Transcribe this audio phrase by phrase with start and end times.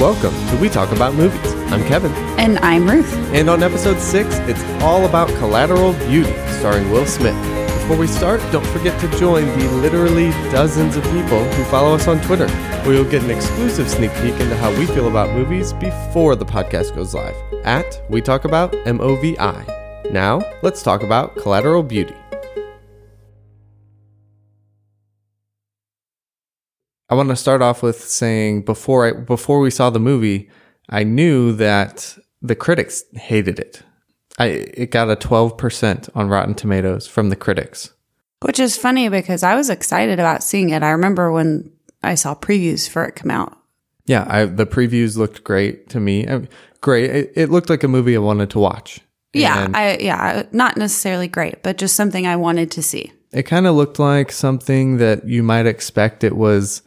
[0.00, 1.52] Welcome to We Talk About Movies.
[1.70, 2.10] I'm Kevin.
[2.38, 3.12] And I'm Ruth.
[3.34, 7.36] And on episode 6, it's all about Collateral Beauty, starring Will Smith.
[7.82, 12.08] Before we start, don't forget to join the literally dozens of people who follow us
[12.08, 12.48] on Twitter,
[12.82, 16.46] where you'll get an exclusive sneak peek into how we feel about movies before the
[16.46, 17.36] podcast goes live
[17.66, 20.08] at We Talk About M-O-V-I.
[20.10, 22.16] Now, let's talk about Collateral Beauty.
[27.10, 30.48] I want to start off with saying before I before we saw the movie,
[30.88, 33.82] I knew that the critics hated it.
[34.38, 37.92] I it got a 12% on Rotten Tomatoes from the critics.
[38.42, 40.82] Which is funny because I was excited about seeing it.
[40.82, 43.58] I remember when I saw previews for it come out.
[44.06, 46.26] Yeah, I, the previews looked great to me.
[46.26, 46.48] I,
[46.80, 47.10] great.
[47.10, 49.00] It, it, looked like a movie I wanted to watch.
[49.34, 53.12] Yeah, I yeah, not necessarily great, but just something I wanted to see.
[53.32, 56.82] It kind of looked like something that you might expect it was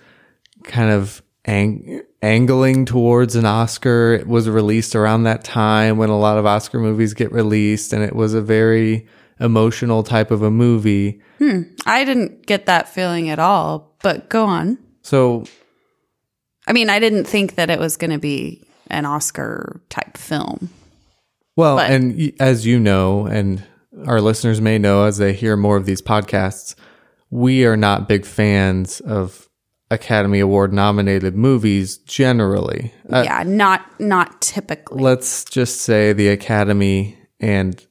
[0.63, 4.13] kind of ang- angling towards an Oscar.
[4.13, 8.03] It was released around that time when a lot of Oscar movies get released, and
[8.03, 9.07] it was a very
[9.39, 11.21] emotional type of a movie.
[11.39, 11.63] Hmm.
[11.85, 14.77] I didn't get that feeling at all, but go on.
[15.01, 15.43] So,
[16.67, 20.69] I mean, I didn't think that it was going to be an Oscar type film.
[21.55, 21.91] Well, but.
[21.91, 23.63] and as you know, and
[24.07, 26.75] our listeners may know as they hear more of these podcasts,
[27.29, 29.49] we are not big fans of
[29.93, 32.93] Academy Award nominated movies generally.
[33.11, 35.01] Uh, yeah, not not typically.
[35.01, 37.85] Let's just say the Academy and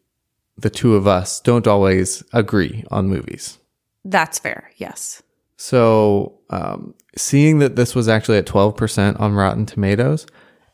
[0.56, 3.58] the two of us don't always agree on movies.
[4.04, 4.70] That's fair.
[4.76, 5.22] Yes.
[5.56, 10.26] So, um, seeing that this was actually at 12% on Rotten Tomatoes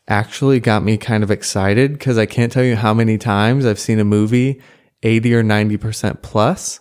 [0.07, 3.79] actually got me kind of excited because I can't tell you how many times I've
[3.79, 4.59] seen a movie
[5.03, 6.79] 80 or 90% plus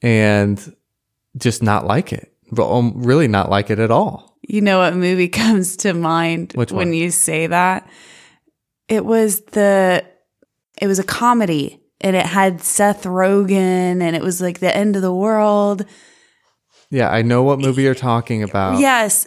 [0.00, 0.74] and
[1.36, 4.38] just not like it really not like it at all.
[4.42, 7.88] You know what movie comes to mind when you say that?
[8.88, 10.04] It was the
[10.80, 14.96] it was a comedy and it had Seth Rogen and it was like the end
[14.96, 15.86] of the world.
[16.90, 18.78] Yeah, I know what movie you're talking about.
[18.78, 19.26] Yes.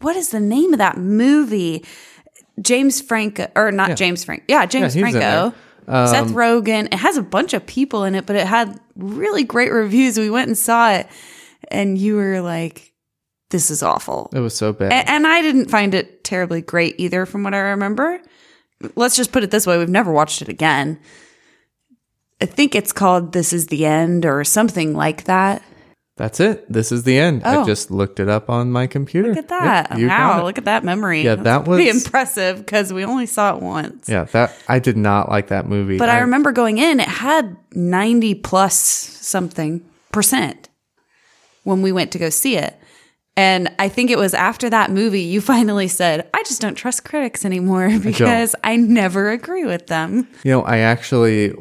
[0.00, 1.84] What is the name of that movie?
[2.60, 3.94] James Franco or not yeah.
[3.94, 4.44] James Franco.
[4.48, 5.54] Yeah, James yeah, Franco.
[5.88, 6.86] Um, Seth Rogen.
[6.86, 10.18] It has a bunch of people in it, but it had really great reviews.
[10.18, 11.08] We went and saw it
[11.70, 12.92] and you were like,
[13.50, 14.30] this is awful.
[14.32, 14.92] It was so bad.
[14.92, 18.20] And, and I didn't find it terribly great either, from what I remember.
[18.96, 20.98] Let's just put it this way we've never watched it again.
[22.40, 25.62] I think it's called This Is the End or something like that.
[26.16, 26.70] That's it.
[26.70, 27.42] This is the end.
[27.44, 27.62] Oh.
[27.62, 29.30] I just looked it up on my computer.
[29.30, 29.98] Look at that.
[29.98, 31.22] Yep, wow, look at that memory.
[31.22, 34.08] Yeah, that was pretty impressive because we only saw it once.
[34.08, 35.96] Yeah, that I did not like that movie.
[35.96, 40.68] But I, I remember going in, it had 90 plus something percent
[41.64, 42.78] when we went to go see it.
[43.36, 47.04] And I think it was after that movie you finally said, I just don't trust
[47.04, 50.28] critics anymore because I, I, never agree with them.
[50.44, 51.54] You know, I actually,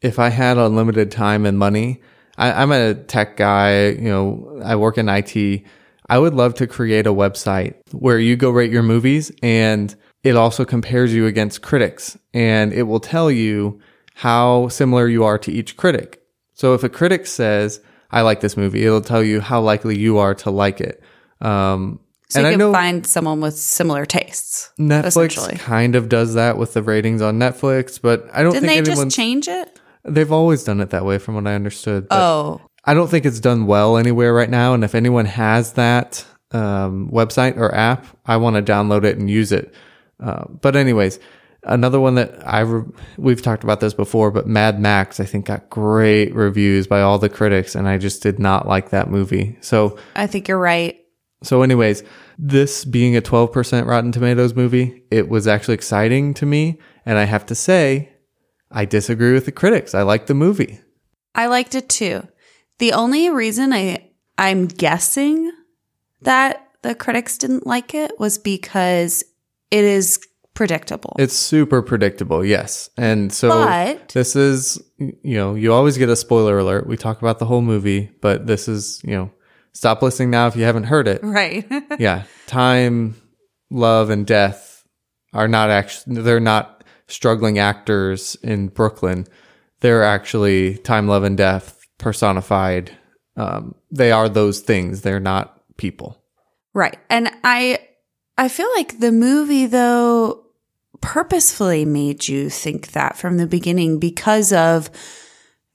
[0.00, 2.00] if I had unlimited time and money,
[2.38, 5.64] I, am a tech guy, you know, I work in IT.
[6.08, 9.94] I would love to create a website where you go rate your movies and
[10.24, 13.80] it also compares you against critics and it will tell you
[14.14, 16.22] how similar you are to each critic.
[16.54, 17.80] So if a critic says,
[18.12, 18.84] I like this movie.
[18.84, 21.02] It'll tell you how likely you are to like it.
[21.40, 24.70] Um, so and you can I know find someone with similar tastes.
[24.78, 28.86] Netflix kind of does that with the ratings on Netflix, but I don't Didn't think
[28.86, 29.80] they just change it.
[30.04, 32.06] They've always done it that way, from what I understood.
[32.10, 34.74] Oh, I don't think it's done well anywhere right now.
[34.74, 39.28] And if anyone has that um, website or app, I want to download it and
[39.28, 39.74] use it.
[40.18, 41.18] Uh, but anyways,
[41.64, 45.46] Another one that I re- we've talked about this before, but Mad Max I think
[45.46, 49.56] got great reviews by all the critics, and I just did not like that movie.
[49.60, 50.96] So I think you're right.
[51.42, 52.02] So, anyways,
[52.38, 57.24] this being a 12% Rotten Tomatoes movie, it was actually exciting to me, and I
[57.24, 58.10] have to say,
[58.70, 59.94] I disagree with the critics.
[59.94, 60.80] I like the movie.
[61.34, 62.26] I liked it too.
[62.78, 65.52] The only reason I I'm guessing
[66.22, 69.22] that the critics didn't like it was because
[69.70, 70.18] it is
[70.54, 71.14] predictable.
[71.18, 72.90] It's super predictable, yes.
[72.96, 76.86] And so but, this is, you know, you always get a spoiler alert.
[76.86, 79.30] We talk about the whole movie, but this is, you know,
[79.72, 81.22] stop listening now if you haven't heard it.
[81.22, 81.66] Right.
[81.98, 82.24] yeah.
[82.46, 83.16] Time,
[83.70, 84.84] love, and death
[85.32, 89.26] are not actually, they're not struggling actors in Brooklyn.
[89.80, 92.96] They're actually time, love, and death personified.
[93.36, 95.02] Um, they are those things.
[95.02, 96.22] They're not people.
[96.74, 96.98] Right.
[97.08, 97.78] And I,
[98.40, 100.46] I feel like the movie though
[101.02, 104.88] purposefully made you think that from the beginning because of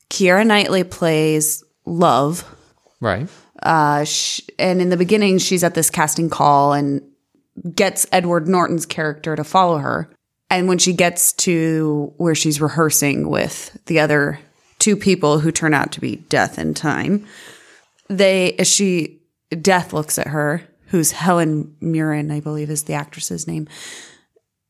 [0.09, 2.44] Keira Knightley plays love.
[3.00, 3.29] Right.
[3.62, 7.03] Uh, sh- and in the beginning, she's at this casting call and
[7.75, 10.09] gets Edward Norton's character to follow her.
[10.50, 14.39] And when she gets to where she's rehearsing with the other
[14.79, 17.27] two people who turn out to be Death and Time,
[18.09, 19.21] they she
[19.62, 23.68] Death looks at her, who's Helen Mirren, I believe is the actress's name.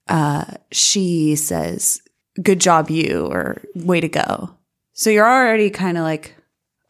[0.07, 2.01] Uh, she says,
[2.41, 4.55] "Good job, you," or "Way to go."
[4.93, 6.35] So you're already kind of like,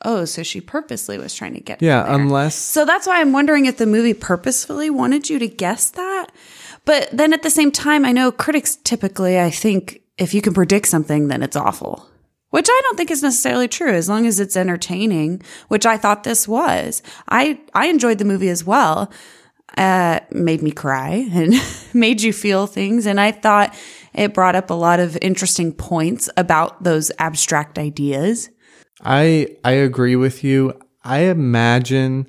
[0.03, 1.81] oh, so she purposely was trying to get.
[1.81, 2.55] Yeah, unless.
[2.55, 6.27] So that's why I'm wondering if the movie purposefully wanted you to guess that.
[6.85, 10.53] But then at the same time, I know critics typically, I think if you can
[10.53, 12.07] predict something, then it's awful
[12.55, 16.23] which I don't think is necessarily true as long as it's entertaining, which I thought
[16.23, 17.03] this was.
[17.27, 19.11] I, I enjoyed the movie as well.
[19.77, 21.53] Uh, made me cry and
[21.93, 23.05] made you feel things.
[23.05, 23.77] And I thought
[24.13, 28.49] it brought up a lot of interesting points about those abstract ideas.
[29.03, 30.79] I, I agree with you.
[31.03, 32.25] I imagine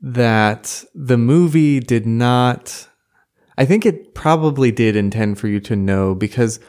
[0.00, 2.88] that the movie did not,
[3.58, 6.60] I think it probably did intend for you to know because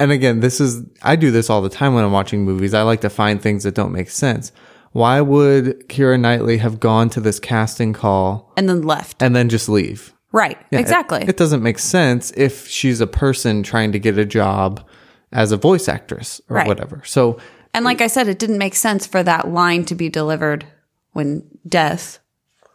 [0.00, 2.72] and again, this is, I do this all the time when I'm watching movies.
[2.72, 4.50] I like to find things that don't make sense.
[4.92, 9.48] Why would Keira Knightley have gone to this casting call and then left and then
[9.48, 10.12] just leave?
[10.32, 10.58] Right.
[10.70, 11.22] Yeah, exactly.
[11.22, 14.84] It, it, doesn't make sense if she's a person trying to get a job
[15.32, 16.66] as a voice actress or right.
[16.66, 17.02] whatever.
[17.04, 17.38] So,
[17.74, 20.66] and like I said, it didn't make sense for that line to be delivered
[21.12, 22.18] when Death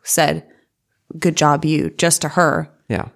[0.03, 0.45] said,
[1.17, 2.69] Good job, you, just to her.
[2.87, 3.09] Yeah.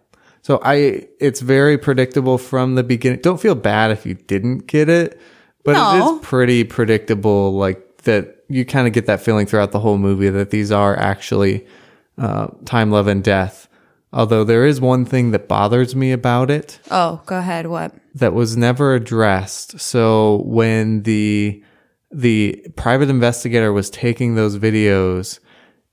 [0.50, 3.19] So I, it's very predictable from the beginning.
[3.19, 5.22] Don't feel bad if you didn't get it,
[5.63, 5.94] but no.
[5.94, 7.54] it is pretty predictable.
[7.54, 10.98] Like that, you kind of get that feeling throughout the whole movie that these are
[10.98, 11.68] actually
[12.18, 13.68] uh, time, love, and death.
[14.12, 16.80] Although there is one thing that bothers me about it.
[16.90, 17.68] Oh, go ahead.
[17.68, 17.94] What?
[18.16, 19.80] That was never addressed.
[19.80, 21.63] So when the
[22.10, 25.40] the private investigator was taking those videos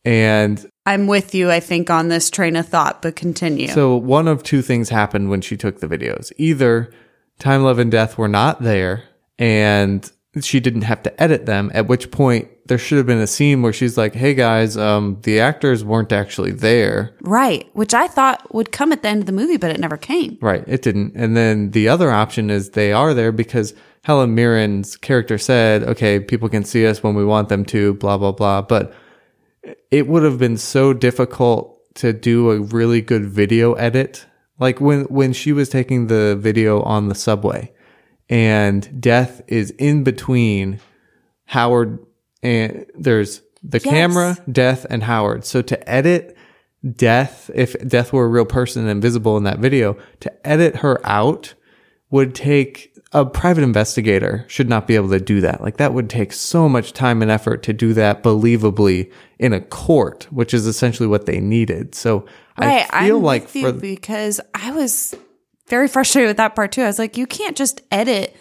[0.03, 3.69] and I'm with you, I think, on this train of thought, but continue.
[3.69, 6.33] So, one of two things happened when she took the videos.
[6.37, 6.93] Either
[7.39, 9.05] Time, Love, and Death were not there,
[9.39, 10.11] and
[10.41, 13.63] she didn't have to edit them, at which point there should have been a scene
[13.63, 17.15] where she's like, hey guys, um, the actors weren't actually there.
[17.23, 17.69] Right.
[17.75, 20.37] Which I thought would come at the end of the movie, but it never came.
[20.41, 20.65] Right.
[20.67, 21.15] It didn't.
[21.15, 23.73] And then the other option is they are there because
[24.03, 28.19] Helen Mirren's character said, okay, people can see us when we want them to, blah,
[28.19, 28.63] blah, blah.
[28.63, 28.93] But
[29.91, 34.27] it would have been so difficult to do a really good video edit.
[34.59, 37.73] Like when, when she was taking the video on the subway
[38.29, 40.81] and death is in between
[41.47, 42.05] Howard
[42.43, 43.85] and there's the yes.
[43.85, 45.45] camera, death and Howard.
[45.45, 46.37] So to edit
[46.95, 51.05] death, if death were a real person and visible in that video, to edit her
[51.05, 51.55] out
[52.11, 55.63] would take a private investigator should not be able to do that.
[55.63, 59.61] Like that would take so much time and effort to do that believably in a
[59.63, 61.95] court, which is essentially what they needed.
[61.95, 62.27] So
[62.61, 65.15] right, I feel I'm like for because I was
[65.67, 66.83] very frustrated with that part too.
[66.83, 68.37] I was like, you can't just edit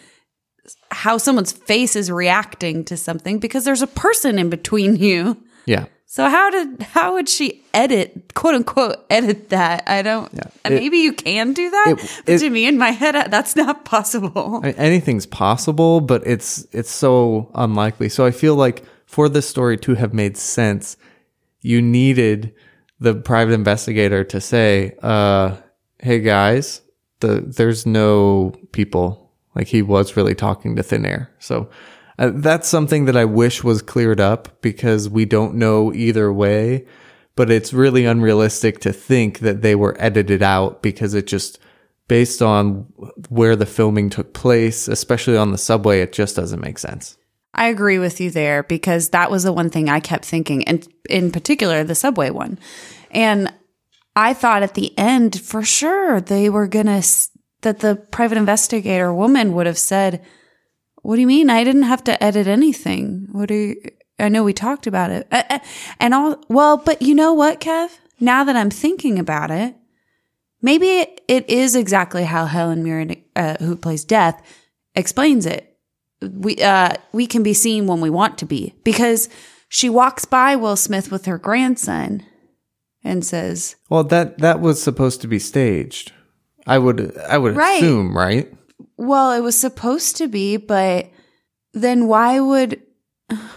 [0.90, 5.42] how someone's face is reacting to something because there's a person in between you.
[5.64, 5.86] Yeah.
[6.16, 9.82] So how did how would she edit quote unquote edit that?
[9.86, 10.32] I don't.
[10.32, 11.86] Yeah, it, maybe you can do that.
[11.88, 14.62] It, but to me, in my head, that's not possible.
[14.64, 18.08] Anything's possible, but it's it's so unlikely.
[18.08, 20.96] So I feel like for this story to have made sense,
[21.60, 22.54] you needed
[22.98, 25.56] the private investigator to say, uh,
[25.98, 26.80] "Hey guys,
[27.20, 31.30] the there's no people." Like he was really talking to thin air.
[31.40, 31.68] So
[32.18, 36.86] uh, that's something that I wish was cleared up because we don't know either way,
[37.34, 41.58] but it's really unrealistic to think that they were edited out because it just,
[42.08, 42.86] based on
[43.28, 47.18] where the filming took place, especially on the subway, it just doesn't make sense.
[47.52, 50.86] I agree with you there because that was the one thing I kept thinking, and
[51.08, 52.58] in particular, the subway one.
[53.10, 53.52] And
[54.14, 57.06] I thought at the end, for sure, they were going to,
[57.62, 60.24] that the private investigator woman would have said,
[61.06, 61.50] what do you mean?
[61.50, 63.28] I didn't have to edit anything.
[63.30, 65.28] What do you, I know we talked about it.
[65.30, 65.58] Uh, uh,
[66.00, 67.90] and all, well, but you know what, Kev?
[68.18, 69.76] Now that I'm thinking about it,
[70.60, 74.42] maybe it, it is exactly how Helen Mirren, uh, who plays Death,
[74.96, 75.78] explains it.
[76.20, 79.28] We, uh, we can be seen when we want to be because
[79.68, 82.24] she walks by Will Smith with her grandson
[83.04, 86.12] and says, "Well, that that was supposed to be staged."
[86.66, 87.76] I would I would right.
[87.76, 88.50] assume, right?
[88.96, 91.10] Well, it was supposed to be, but
[91.72, 92.80] then why would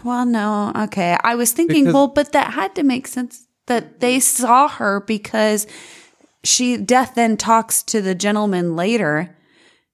[0.04, 0.72] well, no.
[0.76, 1.18] Okay.
[1.24, 5.02] I was thinking, because, well, but that had to make sense that they saw her
[5.02, 5.68] because
[6.44, 9.36] she death then talks to the gentleman later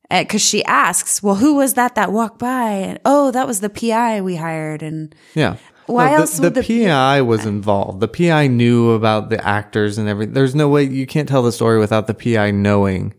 [0.10, 3.60] because eh, she asks, "Well, who was that that walked by?" And oh, that was
[3.60, 4.82] the PI we hired.
[4.82, 8.00] And yeah, Why no, else the, the, the PI was involved.
[8.00, 10.34] The PI knew about the actors and everything.
[10.34, 13.14] There's no way you can't tell the story without the PI knowing.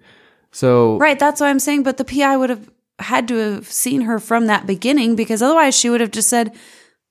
[0.56, 1.82] So right, that's what I'm saying.
[1.82, 5.78] But the PI would have had to have seen her from that beginning because otherwise
[5.78, 6.56] she would have just said,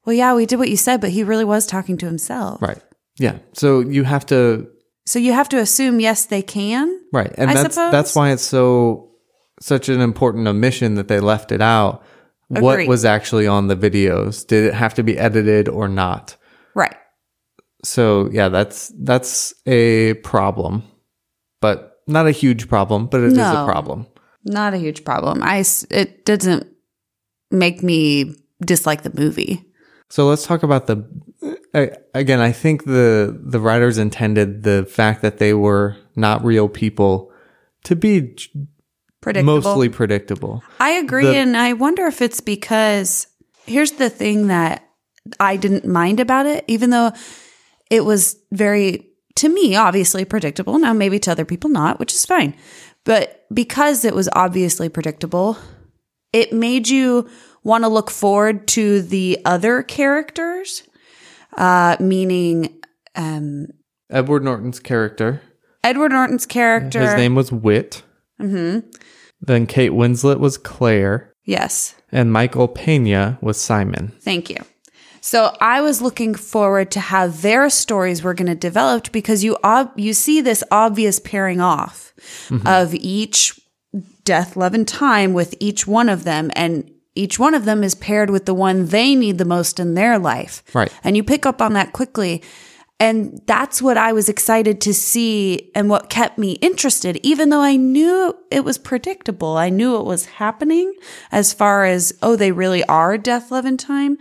[0.03, 2.81] "Well, yeah, we did what you said, but he really was talking to himself." Right.
[3.19, 3.37] Yeah.
[3.53, 4.67] So you have to.
[5.05, 6.99] So you have to assume yes, they can.
[7.13, 7.91] Right, and I that's suppose?
[7.91, 9.11] that's why it's so
[9.61, 12.03] such an important omission that they left it out
[12.47, 14.45] what was actually on the videos.
[14.45, 16.35] Did it have to be edited or not?
[16.73, 16.95] Right.
[17.83, 20.81] So yeah, that's that's a problem,
[21.61, 24.07] but not a huge problem, but it no, is a problem.
[24.43, 25.41] Not a huge problem.
[25.43, 26.67] I it doesn't
[27.51, 29.65] make me dislike the movie.
[30.09, 31.03] So let's talk about the
[32.13, 32.39] again.
[32.39, 37.31] I think the the writers intended the fact that they were not real people
[37.85, 38.35] to be
[39.21, 39.61] predictable.
[39.61, 40.63] Mostly predictable.
[40.79, 41.25] I agree.
[41.25, 43.27] The, and I wonder if it's because
[43.65, 44.87] here's the thing that
[45.39, 47.11] I didn't mind about it, even though
[47.89, 50.79] it was very, to me, obviously predictable.
[50.79, 52.55] Now, maybe to other people not, which is fine.
[53.03, 55.57] But because it was obviously predictable,
[56.33, 57.29] it made you
[57.63, 60.83] want to look forward to the other characters,
[61.57, 62.81] uh, meaning
[63.15, 63.67] um,
[64.09, 65.41] Edward Norton's character.
[65.83, 67.01] Edward Norton's character.
[67.01, 68.03] His name was Whit.
[68.41, 68.89] Mm-hmm.
[69.41, 71.33] Then Kate Winslet was Claire.
[71.43, 71.95] Yes.
[72.11, 74.13] And Michael Pena was Simon.
[74.21, 74.57] Thank you.
[75.25, 79.57] So I was looking forward to how their stories were going to develop because you
[79.63, 82.13] ob- you see this obvious pairing off
[82.47, 82.67] mm-hmm.
[82.67, 83.59] of each
[84.23, 87.95] death, love, and time with each one of them, and each one of them is
[87.95, 90.61] paired with the one they need the most in their life.
[90.75, 90.93] Right.
[91.03, 92.43] And you pick up on that quickly.
[92.99, 97.61] And that's what I was excited to see and what kept me interested, even though
[97.61, 99.57] I knew it was predictable.
[99.57, 100.93] I knew it was happening
[101.31, 104.19] as far as, oh, they really are death, love, and time.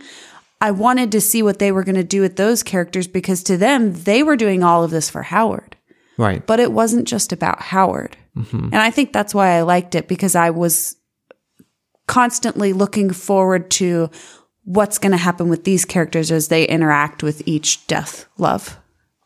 [0.65, 3.55] I wanted to see what they were going to do with those characters because to
[3.55, 5.77] them, they were doing all of this for Howard.
[6.17, 6.43] Right.
[6.43, 8.17] But it wasn't just about Howard.
[8.35, 8.65] Mm-hmm.
[8.65, 10.95] And I think that's why I liked it because I was
[12.07, 14.09] constantly looking forward to
[14.63, 18.79] what's going to happen with these characters as they interact with each death, love,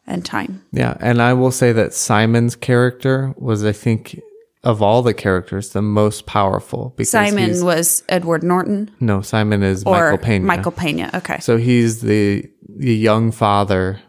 [0.05, 0.61] and time.
[0.73, 0.97] Yeah.
[0.99, 4.19] And I will say that Simon's character was, I think,
[4.63, 6.93] of all the characters, the most powerful.
[6.97, 8.91] Because Simon was Edward Norton.
[8.99, 10.45] No, Simon is Michael Pena.
[10.45, 11.09] Michael Pena.
[11.13, 11.39] Okay.
[11.39, 14.01] So he's the the young father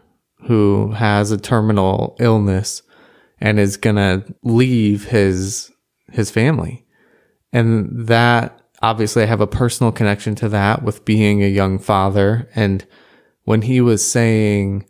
[0.47, 2.81] who has a terminal illness
[3.39, 5.71] and is gonna leave his
[6.11, 6.85] his family,
[7.53, 12.49] and that obviously I have a personal connection to that with being a young father.
[12.55, 12.85] And
[13.43, 14.85] when he was saying,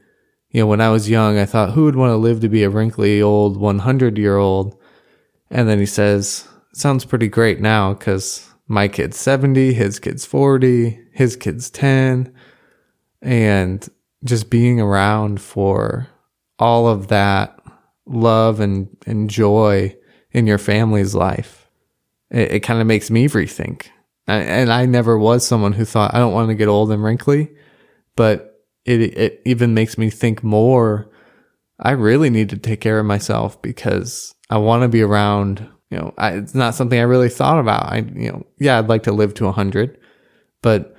[0.50, 2.64] you know, when I was young, I thought, who would want to live to be
[2.64, 4.76] a wrinkly old 100 year old?
[5.52, 11.00] And then he says, sounds pretty great now because my kid's 70, his kid's 40,
[11.14, 12.34] his kid's 10.
[13.22, 13.88] And
[14.24, 16.08] just being around for
[16.58, 17.60] all of that
[18.06, 19.96] love and, and joy
[20.32, 21.62] in your family's life
[22.32, 23.88] it, it kind of makes me rethink.
[24.28, 27.52] And I never was someone who thought I don't want to get old and wrinkly,
[28.16, 31.11] but it it even makes me think more.
[31.82, 35.68] I really need to take care of myself because I want to be around.
[35.90, 37.92] You know, I, it's not something I really thought about.
[37.92, 39.98] I, you know, yeah, I'd like to live to a hundred,
[40.62, 40.96] but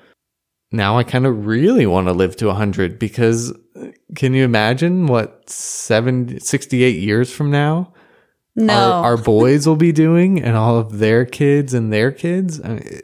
[0.71, 4.45] now I kind of really want to live to a hundred because uh, can you
[4.45, 7.93] imagine what seven, 68 years from now?
[8.55, 8.75] no.
[8.75, 12.61] our, our boys will be doing and all of their kids and their kids.
[12.63, 13.01] I, mean,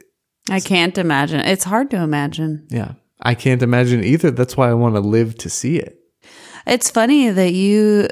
[0.49, 1.41] I can't imagine.
[1.41, 2.67] It's hard to imagine.
[2.69, 2.93] Yeah.
[3.21, 4.31] I can't imagine either.
[4.31, 5.98] That's why I want to live to see it.
[6.65, 8.07] It's funny that you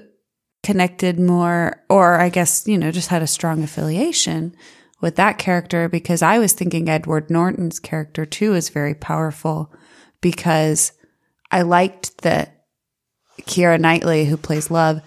[0.63, 4.56] connected more, or I guess, you know, just had a strong affiliation
[5.00, 9.72] with that character because I was thinking Edward Norton's character too is very powerful
[10.22, 10.92] because
[11.51, 12.66] I liked that
[13.42, 15.01] Keira Knightley, who plays Love,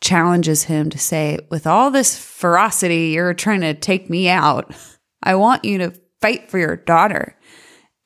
[0.00, 4.74] challenges him to say, with all this ferocity, you're trying to take me out.
[5.22, 7.36] I want you to fight for your daughter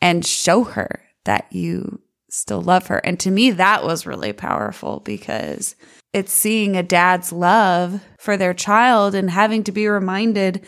[0.01, 2.99] and show her that you still love her.
[2.99, 5.75] And to me, that was really powerful because
[6.13, 10.65] it's seeing a dad's love for their child and having to be reminded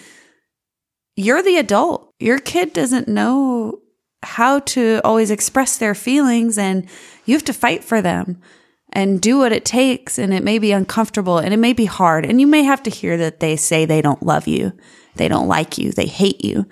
[1.17, 2.15] you're the adult.
[2.19, 3.81] Your kid doesn't know
[4.23, 6.87] how to always express their feelings and
[7.25, 8.41] you have to fight for them
[8.93, 10.19] and do what it takes.
[10.19, 12.25] And it may be uncomfortable and it may be hard.
[12.25, 14.73] And you may have to hear that they say they don't love you,
[15.17, 16.67] they don't like you, they hate you.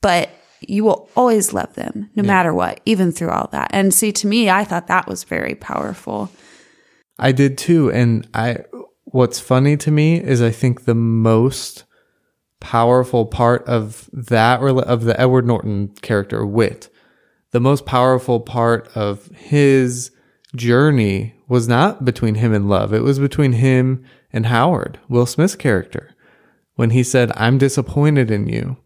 [0.00, 0.30] But
[0.68, 2.26] you will always love them no yeah.
[2.26, 3.70] matter what, even through all that.
[3.72, 6.30] And see, to me, I thought that was very powerful.
[7.18, 7.90] I did too.
[7.90, 8.58] And I,
[9.04, 11.84] what's funny to me is I think the most
[12.60, 16.88] powerful part of that, of the Edward Norton character, Whit,
[17.50, 20.10] the most powerful part of his
[20.56, 22.92] journey was not between him and love.
[22.92, 26.14] It was between him and Howard, Will Smith's character.
[26.74, 28.76] When he said, I'm disappointed in you,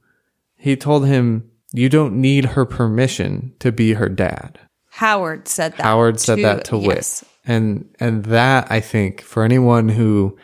[0.56, 4.58] he told him, You don't need her permission to be her dad.
[4.90, 5.82] Howard said that.
[5.82, 7.22] Howard said to, that to yes.
[7.22, 7.30] Whit.
[7.44, 10.36] And and that I think for anyone who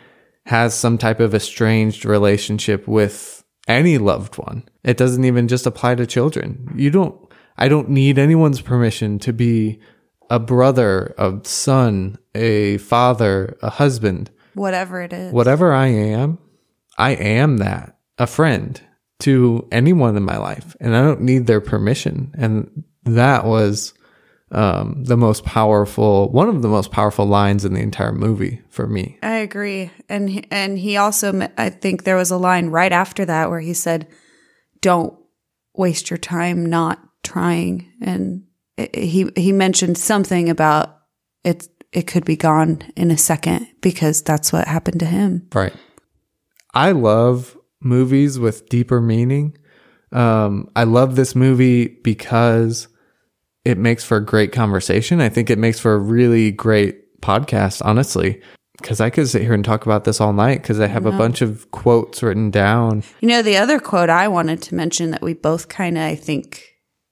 [0.45, 5.95] has some type of estranged relationship with any loved one, it doesn't even just apply
[5.95, 6.71] to children.
[6.75, 7.19] You don't
[7.57, 9.79] I don't need anyone's permission to be
[10.29, 14.31] a brother, a son, a father, a husband.
[14.53, 15.33] Whatever it is.
[15.33, 16.39] Whatever I am,
[16.97, 17.97] I am that.
[18.17, 18.81] A friend
[19.19, 20.75] to anyone in my life.
[20.79, 22.33] And I don't need their permission.
[22.37, 23.93] And that was
[24.51, 28.87] um, the most powerful, one of the most powerful lines in the entire movie for
[28.87, 29.17] me.
[29.23, 29.91] I agree.
[30.09, 33.59] And, he, and he also, I think there was a line right after that where
[33.59, 34.07] he said,
[34.81, 35.17] don't
[35.73, 37.91] waste your time not trying.
[38.01, 38.43] And
[38.93, 40.97] he he mentioned something about
[41.43, 45.47] it it could be gone in a second because that's what happened to him.
[45.53, 45.73] Right.
[46.73, 49.57] I love movies with deeper meaning.
[50.11, 52.87] Um, I love this movie because
[53.63, 55.19] it makes for a great conversation.
[55.21, 58.41] I think it makes for a really great podcast, honestly,
[58.79, 61.09] because I could sit here and talk about this all night because I have I
[61.09, 63.03] a bunch of quotes written down.
[63.21, 66.15] You know, the other quote I wanted to mention that we both kind of, I
[66.15, 66.63] think,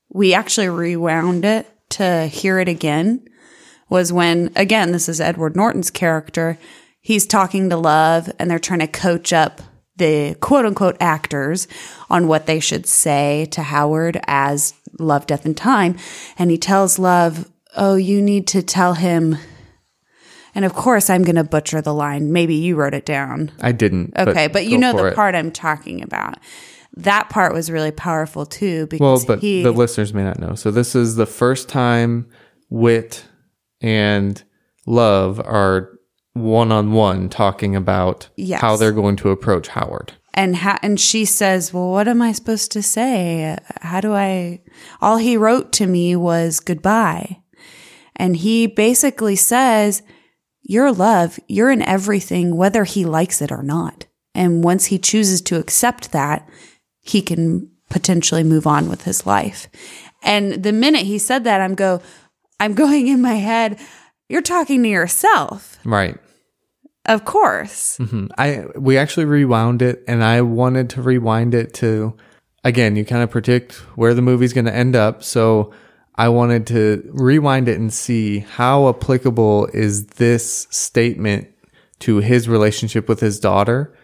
[0.09, 3.27] we actually rewound it to hear it again
[3.89, 6.57] was when, again, this is Edward Norton's character.
[7.01, 9.61] He's talking to Love and they're trying to coach up
[9.97, 11.67] the quote unquote actors
[12.09, 15.97] on what they should say to Howard as Love, Death, and Time.
[16.37, 19.37] And he tells Love, Oh, you need to tell him.
[20.55, 22.31] And of course, I'm going to butcher the line.
[22.31, 23.51] Maybe you wrote it down.
[23.59, 24.13] I didn't.
[24.15, 25.15] Okay, but, but you know the it.
[25.15, 26.37] part I'm talking about
[26.95, 28.87] that part was really powerful too.
[28.87, 30.55] Because well, but he, the listeners may not know.
[30.55, 32.29] So this is the first time
[32.69, 33.25] Whit
[33.81, 34.41] and
[34.85, 35.92] Love are
[36.33, 38.61] one on one talking about yes.
[38.61, 40.13] how they're going to approach Howard.
[40.33, 43.55] And ha- and she says, "Well, what am I supposed to say?
[43.81, 44.61] How do I?"
[44.99, 47.43] All he wrote to me was goodbye,
[48.15, 50.01] and he basically says,
[50.63, 55.39] "Your love, you're in everything, whether he likes it or not." And once he chooses
[55.41, 56.49] to accept that,
[57.01, 59.67] he can potentially move on with his life.
[60.23, 62.01] And the minute he said that, I'm go,
[62.59, 63.79] I'm going in my head,
[64.29, 65.77] you're talking to yourself.
[65.85, 66.17] Right.
[67.05, 67.97] Of course.
[67.97, 68.27] Mm-hmm.
[68.37, 72.15] I we actually rewound it and I wanted to rewind it to
[72.63, 75.73] again, you kind of predict where the movie's going to end up, so
[76.15, 81.47] I wanted to rewind it and see how applicable is this statement
[81.99, 83.97] to his relationship with his daughter.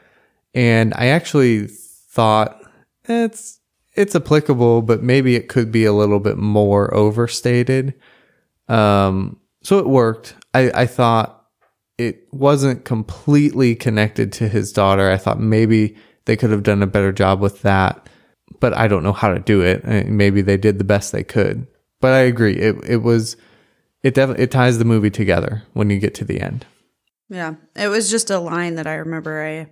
[0.53, 2.62] And I actually thought
[3.05, 3.59] it's
[3.93, 7.93] it's applicable, but maybe it could be a little bit more overstated.
[8.67, 10.35] Um, so it worked.
[10.53, 11.38] I, I thought
[11.99, 15.12] it wasn't completely connected to his daughter.
[15.12, 18.07] I thought maybe they could have done a better job with that,
[18.62, 19.81] but I don't know how to do it.
[19.83, 21.67] I mean, maybe they did the best they could.
[21.99, 22.55] But I agree.
[22.55, 23.35] It it was
[24.01, 26.65] it definitely it ties the movie together when you get to the end.
[27.27, 29.43] Yeah, it was just a line that I remember.
[29.43, 29.67] I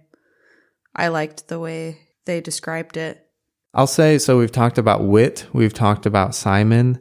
[0.94, 3.26] I liked the way they described it.
[3.74, 4.38] I'll say so.
[4.38, 7.00] We've talked about Whit, We've talked about Simon.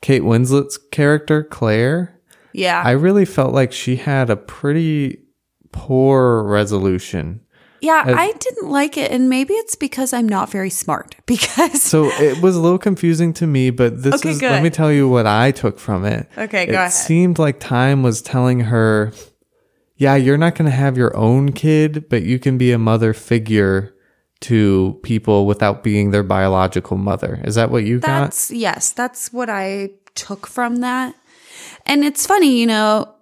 [0.00, 2.19] Kate Winslet's character, Claire.
[2.52, 2.82] Yeah.
[2.84, 5.22] I really felt like she had a pretty
[5.72, 7.40] poor resolution.
[7.80, 11.16] Yeah, As, I didn't like it, and maybe it's because I'm not very smart.
[11.26, 14.50] Because so it was a little confusing to me, but this okay, is good.
[14.50, 16.28] let me tell you what I took from it.
[16.36, 16.74] Okay, go ahead.
[16.74, 16.92] it ahead.
[16.92, 19.12] seemed like time was telling her,
[19.96, 23.14] "Yeah, you're not going to have your own kid, but you can be a mother
[23.14, 23.94] figure
[24.40, 27.40] to people without being their biological mother.
[27.44, 28.56] Is that what you that's, got?
[28.56, 31.14] Yes, that's what I took from that.
[31.90, 33.12] And it's funny, you know,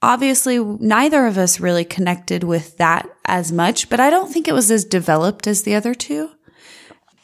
[0.00, 4.54] obviously neither of us really connected with that as much, but I don't think it
[4.54, 6.30] was as developed as the other two.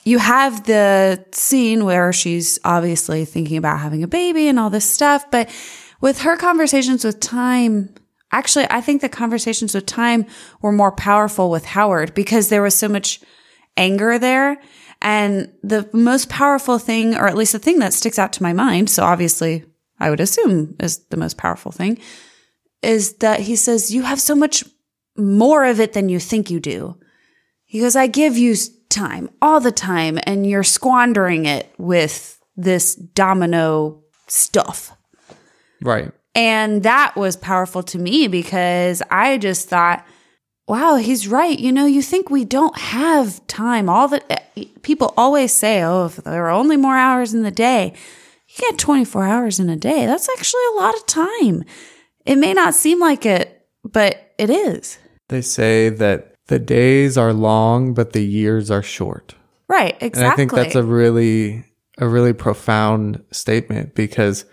[0.05, 4.85] You have the scene where she's obviously thinking about having a baby and all this
[4.85, 5.49] stuff, but
[6.03, 7.95] with her conversations with time,
[8.31, 10.27] Actually, I think the conversations with time
[10.61, 13.21] were more powerful with Howard because there was so much
[13.79, 14.61] anger there.
[15.01, 18.53] And the most powerful thing, or at least the thing that sticks out to my
[18.53, 19.65] mind, so obviously
[20.01, 21.99] I would assume is the most powerful thing,
[22.83, 24.65] is that he says, You have so much
[25.17, 26.99] more of it than you think you do.
[27.65, 28.55] He goes, I give you
[28.89, 34.97] time all the time, and you're squandering it with this domino stuff.
[35.83, 36.13] Right.
[36.35, 40.07] And that was powerful to me because I just thought,
[40.69, 41.59] wow, he's right.
[41.59, 43.89] You know, you think we don't have time.
[43.89, 47.51] All the eh, people always say, oh, if there are only more hours in the
[47.51, 47.95] day.
[48.59, 50.07] You get 24 hours in a day.
[50.07, 51.65] That's actually a lot of time.
[52.25, 54.99] It may not seem like it, but it is.
[55.29, 59.35] They say that the days are long, but the years are short.
[59.69, 60.23] Right, exactly.
[60.23, 61.65] And I think that's a really
[61.99, 64.45] a really profound statement because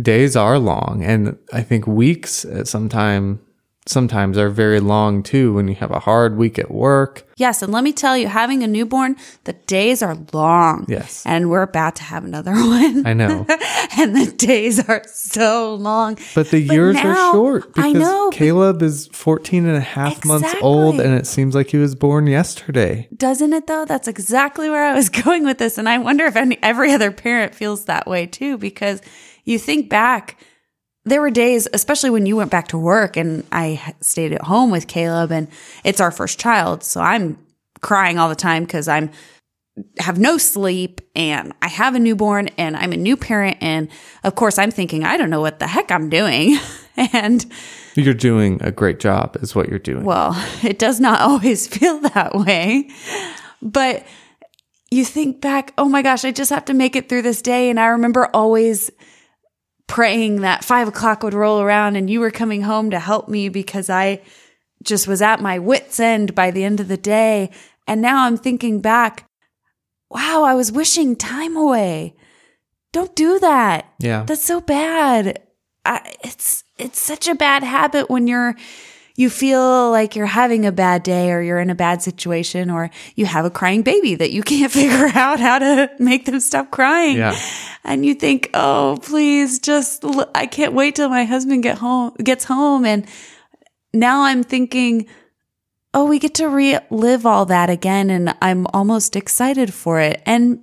[0.00, 3.40] days are long and I think weeks at some time
[3.86, 7.24] sometimes are very long too when you have a hard week at work.
[7.36, 10.86] Yes, and let me tell you, having a newborn, the days are long.
[10.88, 11.22] Yes.
[11.26, 13.06] And we're about to have another one.
[13.06, 13.46] I know.
[13.98, 16.18] and the days are so long.
[16.34, 19.80] But the but years now, are short because I know, Caleb is 14 and a
[19.80, 20.28] half exactly.
[20.28, 23.08] months old and it seems like he was born yesterday.
[23.16, 23.84] Doesn't it though?
[23.84, 27.12] That's exactly where I was going with this and I wonder if any every other
[27.12, 29.00] parent feels that way too because
[29.44, 30.38] you think back
[31.06, 34.72] there were days, especially when you went back to work and I stayed at home
[34.72, 35.46] with Caleb and
[35.84, 36.82] it's our first child.
[36.82, 37.38] So I'm
[37.80, 39.10] crying all the time because I'm
[39.98, 43.58] have no sleep and I have a newborn and I'm a new parent.
[43.60, 43.88] And
[44.24, 46.58] of course I'm thinking, I don't know what the heck I'm doing.
[46.96, 47.46] and
[47.94, 50.04] you're doing a great job is what you're doing.
[50.04, 50.32] Well,
[50.64, 52.90] it does not always feel that way,
[53.62, 54.04] but
[54.90, 57.70] you think back, oh my gosh, I just have to make it through this day.
[57.70, 58.90] And I remember always
[59.86, 63.48] praying that five o'clock would roll around and you were coming home to help me
[63.48, 64.20] because I
[64.82, 67.50] just was at my wits' end by the end of the day.
[67.86, 69.28] And now I'm thinking back,
[70.10, 72.14] wow, I was wishing time away.
[72.92, 73.92] Don't do that.
[73.98, 74.24] Yeah.
[74.24, 75.42] That's so bad.
[75.84, 78.56] I, it's it's such a bad habit when you're
[79.16, 82.90] you feel like you're having a bad day or you're in a bad situation or
[83.14, 86.70] you have a crying baby that you can't figure out how to make them stop
[86.70, 87.16] crying.
[87.16, 87.36] Yeah.
[87.82, 92.44] And you think, "Oh, please just I can't wait till my husband get home gets
[92.44, 93.06] home." And
[93.94, 95.06] now I'm thinking,
[95.94, 100.60] "Oh, we get to relive all that again and I'm almost excited for it." And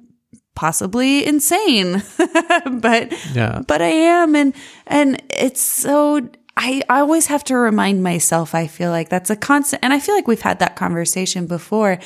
[0.55, 2.03] possibly insane
[2.73, 4.53] but yeah but i am and
[4.85, 6.21] and it's so
[6.55, 9.99] I, I always have to remind myself, I feel like that's a constant, and I
[9.99, 11.99] feel like we've had that conversation before.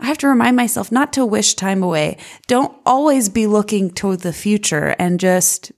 [0.00, 2.18] I have to remind myself not to wish time away.
[2.46, 5.72] Don't always be looking toward the future and just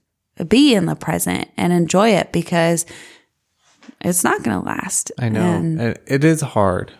[0.47, 2.85] be in the present and enjoy it because
[3.99, 5.11] it's not going to last.
[5.17, 5.41] I know.
[5.41, 6.93] And it is hard.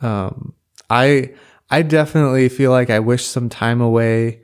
[0.00, 0.54] Um,
[0.88, 1.34] I,
[1.70, 4.40] I definitely feel like I wish some time away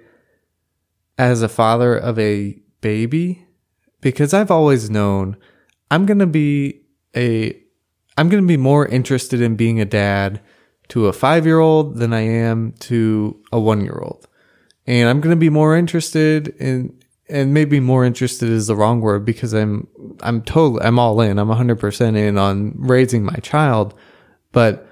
[1.16, 3.46] as a father of a baby
[4.00, 5.36] because I've always known
[5.90, 6.82] I'm going to be
[7.16, 7.56] a
[8.16, 10.40] I'm going to be more interested in being a dad
[10.88, 14.26] to a 5-year-old than I am to a 1-year-old.
[14.86, 16.98] And I'm going to be more interested in
[17.30, 19.86] and maybe more interested is the wrong word because I'm
[20.20, 21.38] I'm totally I'm all in.
[21.38, 23.94] I'm 100% in on raising my child,
[24.52, 24.86] but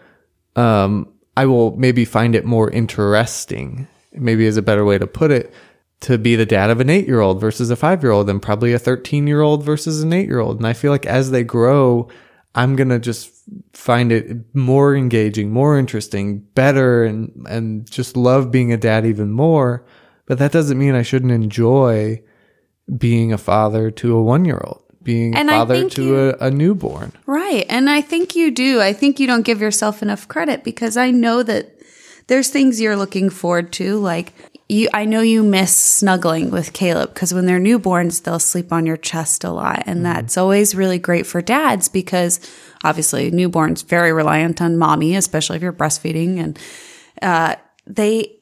[0.55, 3.87] um I will maybe find it more interesting.
[4.13, 5.53] Maybe is a better way to put it
[6.01, 8.43] to be the dad of an eight year old versus a five year old and
[8.43, 10.59] probably a 13 year old versus an eight year old.
[10.59, 12.09] And I feel like as they grow,
[12.55, 13.33] I'm going to just
[13.73, 19.31] find it more engaging, more interesting, better, and, and just love being a dad even
[19.31, 19.87] more.
[20.27, 22.23] But that doesn't mean I shouldn't enjoy
[22.97, 26.51] being a father to a one year old being and father to you, a, a,
[26.51, 27.13] newborn.
[27.27, 27.65] Right.
[27.69, 28.81] And I think you do.
[28.81, 31.81] I think you don't give yourself enough credit because I know that
[32.27, 34.33] there's things you're looking forward to, like
[34.69, 38.87] you I know you miss snuggling with Caleb because when they're newborns, they'll sleep on
[38.87, 39.85] your chest a lot.
[39.87, 40.03] And mm-hmm.
[40.05, 42.41] that's always really great for dads because
[42.83, 46.39] obviously newborns very reliant on mommy, especially if you're breastfeeding.
[46.39, 46.59] And
[47.23, 48.39] uh, they,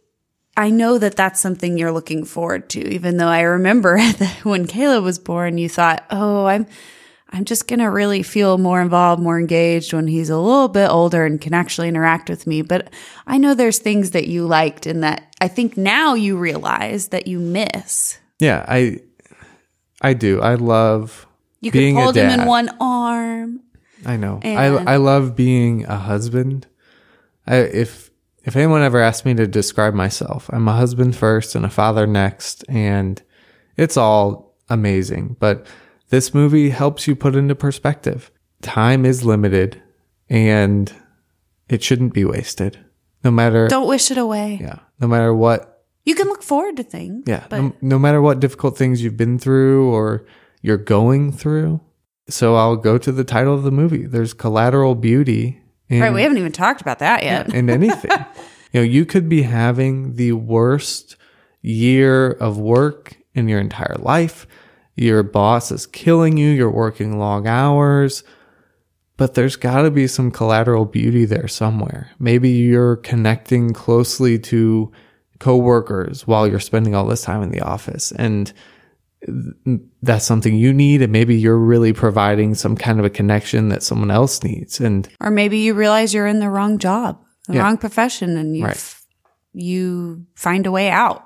[0.56, 4.66] I know that that's something you're looking forward to, even though I remember that when
[4.66, 6.66] Caleb was born, you thought, oh, I'm,
[7.30, 10.88] I'm just going to really feel more involved, more engaged when he's a little bit
[10.88, 12.62] older and can actually interact with me.
[12.62, 12.90] But
[13.26, 17.26] I know there's things that you liked and that I think now you realize that
[17.26, 18.18] you miss.
[18.38, 19.00] Yeah, I
[20.00, 20.40] I do.
[20.40, 21.26] I love
[21.60, 23.60] you being hold him in one arm.
[24.06, 24.40] I know.
[24.44, 26.66] I I love being a husband.
[27.46, 28.10] I, if
[28.44, 32.06] if anyone ever asked me to describe myself, I'm a husband first and a father
[32.06, 33.20] next, and
[33.76, 35.36] it's all amazing.
[35.40, 35.66] But
[36.10, 38.30] this movie helps you put into perspective.
[38.62, 39.82] Time is limited
[40.28, 40.92] and
[41.68, 42.78] it shouldn't be wasted.
[43.22, 44.58] No matter Don't wish it away.
[44.60, 44.80] Yeah.
[45.00, 47.24] No matter what You can look forward to things.
[47.26, 47.46] Yeah.
[47.50, 50.26] No, no matter what difficult things you've been through or
[50.62, 51.80] you're going through.
[52.28, 54.06] So I'll go to the title of the movie.
[54.06, 55.60] There's collateral beauty.
[55.88, 57.52] In, right, we haven't even talked about that yet.
[57.52, 58.10] in anything.
[58.72, 61.16] you know, you could be having the worst
[61.60, 64.46] year of work in your entire life
[64.96, 68.22] your boss is killing you, you're working long hours,
[69.16, 72.10] but there's got to be some collateral beauty there somewhere.
[72.18, 74.92] Maybe you're connecting closely to
[75.40, 78.52] coworkers while you're spending all this time in the office and
[80.02, 83.82] that's something you need and maybe you're really providing some kind of a connection that
[83.82, 87.62] someone else needs and or maybe you realize you're in the wrong job the yeah.
[87.62, 88.94] wrong profession and you right.
[89.52, 91.23] you find a way out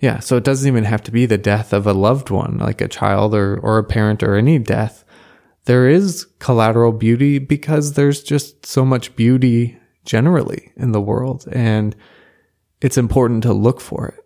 [0.00, 2.80] yeah so it doesn't even have to be the death of a loved one like
[2.80, 5.04] a child or or a parent or any death
[5.66, 11.94] there is collateral beauty because there's just so much beauty generally in the world and
[12.80, 14.24] it's important to look for it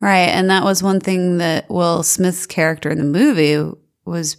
[0.00, 0.28] Right.
[0.28, 3.70] And that was one thing that Will Smith's character in the movie
[4.06, 4.38] was,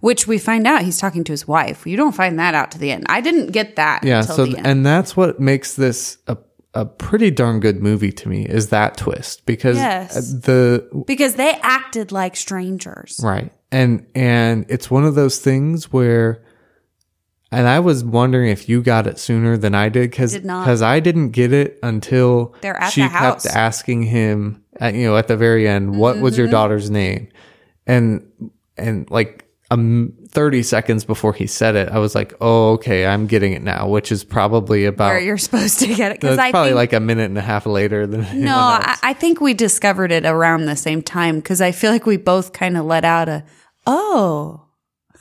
[0.00, 1.86] which we find out he's talking to his wife.
[1.86, 3.06] You don't find that out to the end.
[3.08, 4.04] I didn't get that.
[4.04, 4.20] Yeah.
[4.20, 6.36] so, and that's what makes this a,
[6.76, 10.14] a pretty darn good movie to me is that twist because yes.
[10.32, 13.18] the, because they acted like strangers.
[13.22, 13.50] Right.
[13.72, 16.44] And, and it's one of those things where,
[17.50, 21.00] and I was wondering if you got it sooner than I did because because I
[21.00, 22.54] didn't get it until
[22.90, 26.24] she the kept asking him at, you know, at the very end, what mm-hmm.
[26.24, 26.52] was your mm-hmm.
[26.52, 27.28] daughter's name?
[27.86, 28.30] And,
[28.76, 33.26] and like, um, 30 seconds before he said it, I was like, oh, okay, I'm
[33.26, 36.20] getting it now, which is probably about where you're supposed to get it.
[36.20, 39.12] Cause I probably think, like a minute and a half later than no, I, I,
[39.14, 42.76] think we discovered it around the same time because I feel like we both kind
[42.76, 43.44] of let out a,
[43.86, 44.66] oh,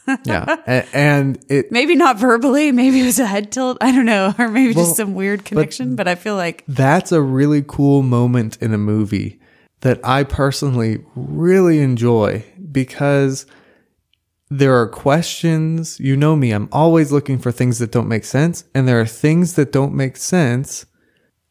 [0.25, 0.58] yeah.
[0.65, 3.78] And, and, it maybe not verbally, maybe it was a head tilt.
[3.80, 4.34] I don't know.
[4.38, 7.63] Or maybe well, just some weird connection, but, but I feel like that's a really
[7.65, 9.39] cool moment in a movie
[9.80, 13.45] that I personally really enjoy because
[14.49, 15.99] there are questions.
[15.99, 18.65] You know me, I'm always looking for things that don't make sense.
[18.73, 20.86] And there are things that don't make sense.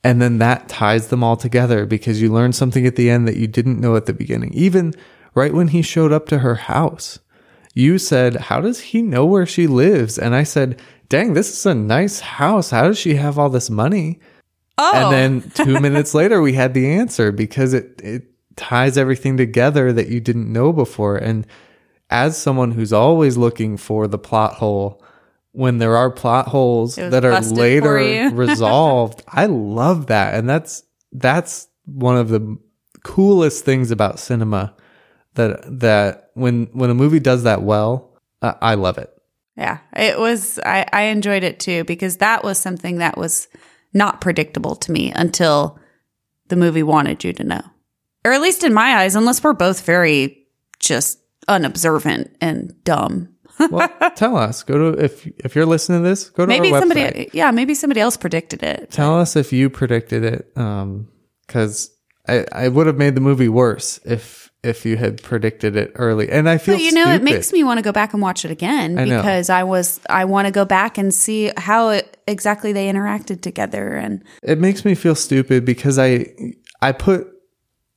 [0.03, 3.37] And then that ties them all together because you learn something at the end that
[3.37, 4.53] you didn't know at the beginning.
[4.53, 4.95] Even
[5.35, 7.19] right when he showed up to her house,
[7.75, 10.19] you said, How does he know where she lives?
[10.19, 12.71] And I said, Dang, this is a nice house.
[12.71, 14.21] How does she have all this money?
[14.79, 14.93] Oh.
[14.95, 15.65] And then oh.
[15.65, 18.25] two minutes later, we had the answer because it, it
[18.57, 21.17] ties everything together that you didn't know before.
[21.17, 21.47] And
[22.11, 25.03] as someone who's always looking for the plot hole,
[25.53, 30.35] when there are plot holes that are later resolved, I love that.
[30.35, 32.59] And that's, that's one of the
[33.05, 34.75] coolest things about cinema
[35.35, 39.11] that, that when, when a movie does that well, uh, I love it.
[39.57, 43.47] Yeah, it was, I, I enjoyed it too because that was something that was
[43.93, 45.79] not predictable to me until
[46.49, 47.63] the movie wanted you to know.
[48.25, 50.47] Or at least in my eyes, unless we're both very
[50.81, 53.29] just unobservant and dumb.
[53.71, 54.63] well, tell us.
[54.63, 57.31] Go to if if you're listening to this, go to maybe somebody.
[57.33, 58.91] Yeah, maybe somebody else predicted it.
[58.91, 61.91] Tell us if you predicted it, because
[62.27, 65.93] um, I I would have made the movie worse if if you had predicted it
[65.95, 66.31] early.
[66.31, 67.21] And I feel but, you know stupid.
[67.21, 70.01] it makes me want to go back and watch it again I because I was
[70.09, 74.59] I want to go back and see how it, exactly they interacted together and it
[74.59, 76.35] makes me feel stupid because I
[76.81, 77.29] I put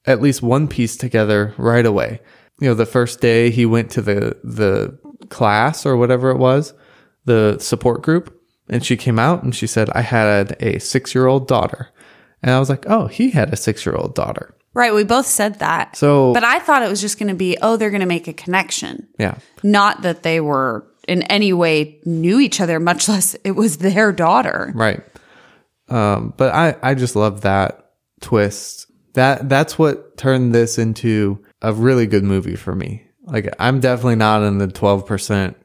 [0.06, 2.22] at least one piece together right away.
[2.60, 4.98] You know, the first day he went to the the
[5.30, 6.74] class or whatever it was,
[7.26, 11.90] the support group, and she came out and she said I had a 6-year-old daughter.
[12.44, 14.94] And I was like, "Oh, he had a 6-year-old daughter." Right.
[14.94, 15.96] We both said that.
[15.96, 18.28] So, but I thought it was just going to be, oh, they're going to make
[18.28, 19.08] a connection.
[19.18, 19.40] Yeah.
[19.64, 24.12] Not that they were in any way knew each other, much less it was their
[24.12, 24.72] daughter.
[24.76, 25.02] Right.
[25.90, 28.86] Um, but I, I just love that twist.
[29.14, 33.06] That, that's what turned this into a really good movie for me.
[33.24, 35.56] Like, I'm definitely not in the 12%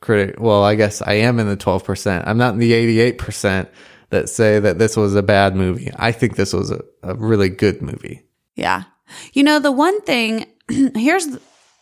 [0.00, 0.36] critic.
[0.38, 2.22] Well, I guess I am in the 12%.
[2.26, 2.72] I'm not in the
[3.16, 3.68] 88%
[4.10, 5.90] that say that this was a bad movie.
[5.96, 8.24] I think this was a, a really good movie.
[8.54, 8.84] Yeah.
[9.32, 11.26] You know, the one thing, here's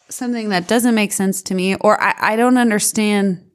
[0.08, 3.50] something that doesn't make sense to me, or I, I don't understand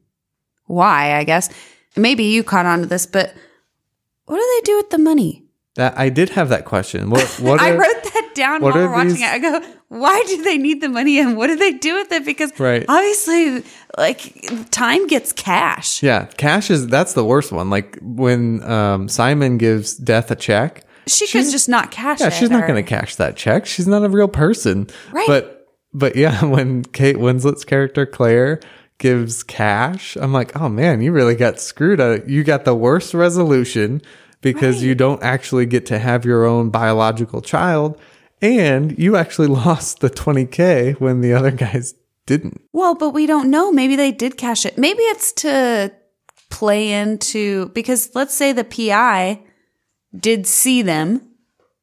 [0.65, 1.49] why, I guess.
[1.95, 3.33] Maybe you caught on to this, but
[4.25, 5.45] what do they do with the money?
[5.75, 7.09] That I did have that question.
[7.09, 9.21] What, what I wrote that down while we're watching these?
[9.21, 9.25] it.
[9.25, 12.25] I go, why do they need the money and what do they do with it?
[12.25, 12.85] Because right.
[12.87, 13.63] obviously,
[13.97, 16.03] like time gets cash.
[16.03, 17.69] Yeah, cash is that's the worst one.
[17.69, 22.49] Like when um, Simon gives Death a check, she could just not cash yeah, she's
[22.49, 23.65] not going to cash that check.
[23.65, 24.87] She's not a real person.
[25.11, 25.27] Right.
[25.27, 28.59] But but yeah, when Kate Winslet's character Claire
[28.97, 31.99] gives cash, I'm like, oh man, you really got screwed.
[31.99, 32.29] Out.
[32.29, 34.01] You got the worst resolution
[34.41, 34.85] because right.
[34.85, 37.99] you don't actually get to have your own biological child,
[38.41, 41.93] and you actually lost the 20k when the other guys
[42.25, 42.61] didn't.
[42.73, 43.71] Well, but we don't know.
[43.71, 44.77] Maybe they did cash it.
[44.77, 45.91] Maybe it's to
[46.49, 49.41] play into because let's say the PI
[50.15, 51.27] did see them.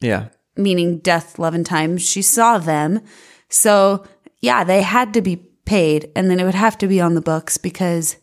[0.01, 0.29] Yeah.
[0.57, 1.99] Meaning death, love, and time.
[1.99, 3.01] She saw them.
[3.49, 4.05] So,
[4.41, 6.11] yeah, they had to be paid.
[6.15, 8.17] And then it would have to be on the books because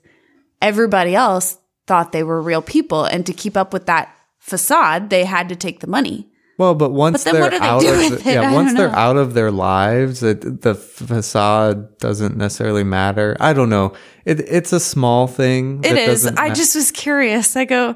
[0.62, 3.06] everybody else thought they were real people.
[3.06, 4.15] And to keep up with that
[4.46, 6.30] facade, they had to take the money.
[6.58, 9.34] Well, but once But they're they out of the, yeah, I once they're out of
[9.34, 13.36] their lives, it, the facade doesn't necessarily matter.
[13.40, 13.94] I don't know.
[14.24, 15.84] It, it's a small thing.
[15.84, 16.28] It is.
[16.28, 17.58] I just was curious.
[17.58, 17.96] I go,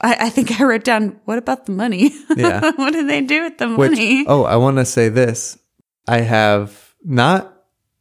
[0.00, 2.10] I, I think I wrote down, what about the money?
[2.34, 2.72] Yeah.
[2.76, 4.24] what do they do with the Which, money?
[4.26, 5.58] oh, I want to say this.
[6.08, 7.54] I have not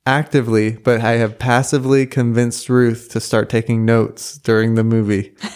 [0.09, 5.33] actively, but I have passively convinced Ruth to start taking notes during the movie.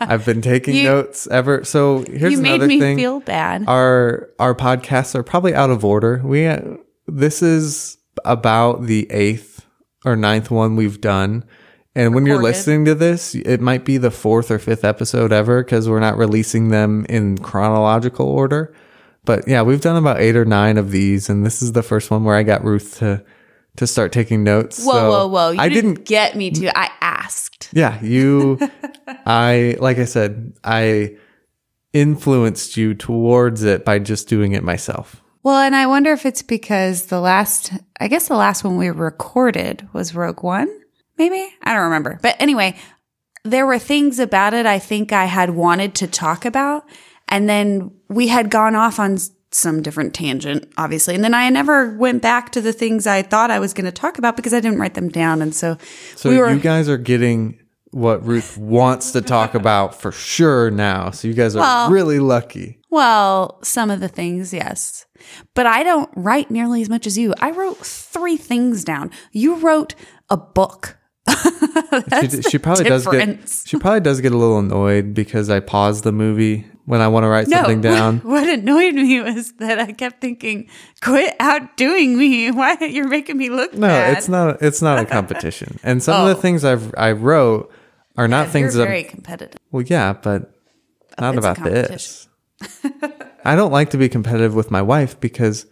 [0.00, 1.64] I've been taking You- notes ever.
[1.64, 2.30] So here's the thing.
[2.30, 2.96] you made me thing.
[2.96, 3.64] feel bad.
[3.68, 6.20] our our podcasts are probably out of order.
[6.24, 6.48] We
[7.06, 9.64] this is about the eighth
[10.04, 11.44] or ninth one we've done.
[11.94, 15.64] And when you're listening to this, it might be the fourth or fifth episode ever
[15.64, 18.74] because we're not releasing them in chronological order.
[19.24, 22.10] But yeah, we've done about eight or nine of these, and this is the first
[22.10, 23.24] one where I got Ruth to
[23.76, 24.84] to start taking notes.
[24.84, 25.50] whoa, So whoa, whoa.
[25.52, 26.78] You I didn't, didn't get me to.
[26.78, 27.70] I asked.
[27.72, 28.58] yeah, you,
[29.26, 31.16] I, like I said, I
[31.92, 35.22] influenced you towards it by just doing it myself.
[35.42, 38.90] Well, and I wonder if it's because the last, I guess the last one we
[38.90, 40.68] recorded was Rogue One,
[41.18, 41.48] maybe?
[41.62, 42.18] I don't remember.
[42.20, 42.76] But anyway,
[43.44, 46.84] there were things about it I think I had wanted to talk about.
[47.28, 49.18] And then we had gone off on
[49.56, 51.14] some different tangent, obviously.
[51.14, 53.92] And then I never went back to the things I thought I was going to
[53.92, 55.40] talk about because I didn't write them down.
[55.42, 55.78] And so,
[56.14, 56.50] So we were.
[56.50, 57.58] you guys are getting
[57.90, 61.10] what Ruth wants to talk about for sure now.
[61.10, 62.78] So you guys are Well- really lucky.
[62.90, 65.06] Well, some of the things, yes.
[65.54, 67.34] But I don't write nearly as much as you.
[67.40, 69.10] I wrote three things down.
[69.32, 69.94] You wrote
[70.30, 70.95] a book.
[72.20, 76.02] She, she probably does get she probably does get a little annoyed because I pause
[76.02, 78.18] the movie when I want to write No, something down.
[78.22, 80.68] what annoyed me was that I kept thinking,
[81.02, 82.50] "Quit outdoing me!
[82.52, 84.62] Why you're making me look No, bad?" it's not.
[84.62, 85.78] It's not a competition.
[85.82, 86.34] And some of Oh.
[86.34, 87.70] the things I've I wrote
[88.16, 88.82] are not You're things that.
[88.82, 89.58] Are very competitive.
[89.72, 90.52] well, yeah, but
[91.20, 92.28] not It's about this.
[93.44, 95.66] I don't like to be competitive with my wife because,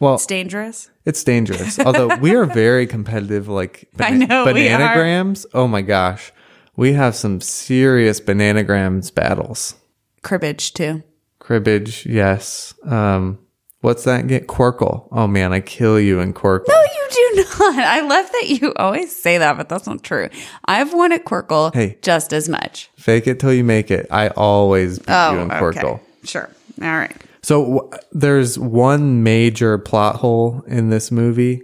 [0.00, 0.90] well, It's dangerous.
[1.04, 1.78] It's dangerous.
[1.78, 5.46] Although we are very competitive, like I know, bananagrams.
[5.54, 6.32] Oh my gosh,
[6.76, 9.74] we have some serious bananagrams battles.
[10.22, 11.02] Cribbage too.
[11.38, 12.74] Cribbage, yes.
[12.84, 13.38] Um,
[13.80, 14.26] what's that?
[14.26, 15.08] Get Qwirkle.
[15.12, 16.66] Oh man, I kill you in Qwirkle.
[16.68, 17.78] No, you do not.
[17.78, 20.28] I love that you always say that, but that's not true.
[20.64, 21.98] I've won at Qwirkle Hey.
[22.02, 22.90] just as much.
[22.96, 24.06] Fake it till you make it.
[24.10, 25.84] I always beat you in Qwirkle.
[25.84, 26.02] Oh, okay.
[26.24, 26.50] Sure.
[26.82, 27.16] All right.
[27.46, 31.62] So w- there's one major plot hole in this movie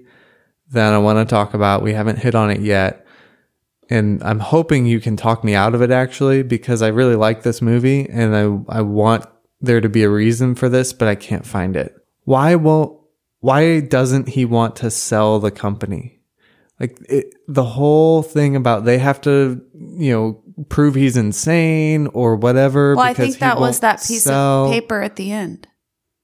[0.70, 1.82] that I want to talk about.
[1.82, 3.04] We haven't hit on it yet.
[3.90, 7.42] And I'm hoping you can talk me out of it actually because I really like
[7.42, 9.26] this movie and I I want
[9.60, 11.92] there to be a reason for this, but I can't find it.
[12.26, 12.96] Why won't
[13.40, 16.20] why doesn't he want to sell the company?
[16.78, 22.36] Like it, the whole thing about they have to, you know, prove he's insane or
[22.36, 22.94] whatever.
[22.94, 25.66] Well, I think that was that piece sell- of paper at the end.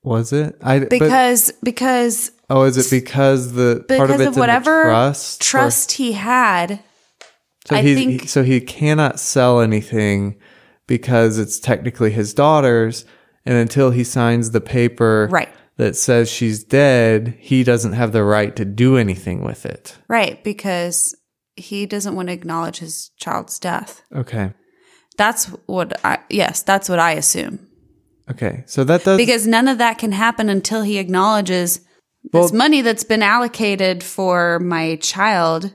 [0.03, 0.57] Was it?
[0.63, 4.85] I but- Because because Oh, is it because the part of because it's of whatever
[4.85, 5.41] trust?
[5.43, 6.81] trust he had.
[7.67, 10.37] So I he's, think- he, so he cannot sell anything
[10.87, 13.05] because it's technically his daughter's,
[13.45, 15.51] and until he signs the paper Right.
[15.77, 19.99] that says she's dead, he doesn't have the right to do anything with it.
[20.09, 21.15] Right, because
[21.57, 24.01] he doesn't want to acknowledge his child's death.
[24.17, 24.55] Okay.
[25.19, 27.68] That's what I yes, that's what I assume.
[28.31, 28.62] Okay.
[28.67, 31.81] So that does Because none of that can happen until he acknowledges
[32.33, 35.73] Well- this money that's been allocated for my child.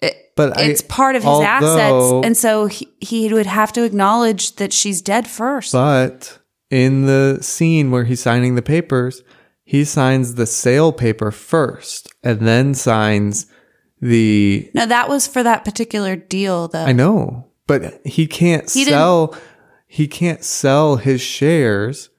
[0.00, 3.72] It, But I- it's part of his although- assets, and so he, he would have
[3.72, 5.72] to acknowledge that she's dead first.
[5.72, 6.38] But
[6.70, 9.22] in the scene where he's signing the papers,
[9.64, 13.46] he signs the sale paper first and then signs
[14.00, 16.84] the no, that was for that particular deal, though.
[16.84, 19.34] I know, but he can't He didn't- sell.
[19.90, 22.10] He can't sell his shares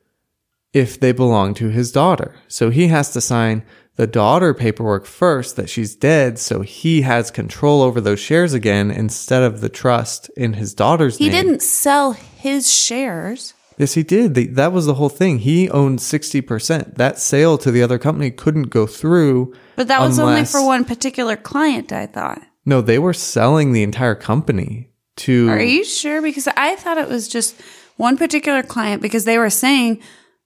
[0.73, 2.35] if they belong to his daughter.
[2.47, 3.63] So he has to sign
[3.95, 8.89] the daughter paperwork first that she's dead, so he has control over those shares again
[8.91, 11.45] instead of the trust in his daughter's He name.
[11.45, 13.53] didn't sell his shares.
[13.77, 14.33] Yes, he did.
[14.35, 15.39] The, that was the whole thing.
[15.39, 16.95] He owned sixty percent.
[16.95, 19.53] That sale to the other company couldn't go through.
[19.77, 22.41] But that was only unless- for one particular client, I thought.
[22.65, 24.89] No, they were selling the entire company
[25.19, 25.49] to.
[25.49, 26.21] Are you sure?
[26.21, 27.55] Because I thought it was just
[27.97, 30.01] one particular client because they were saying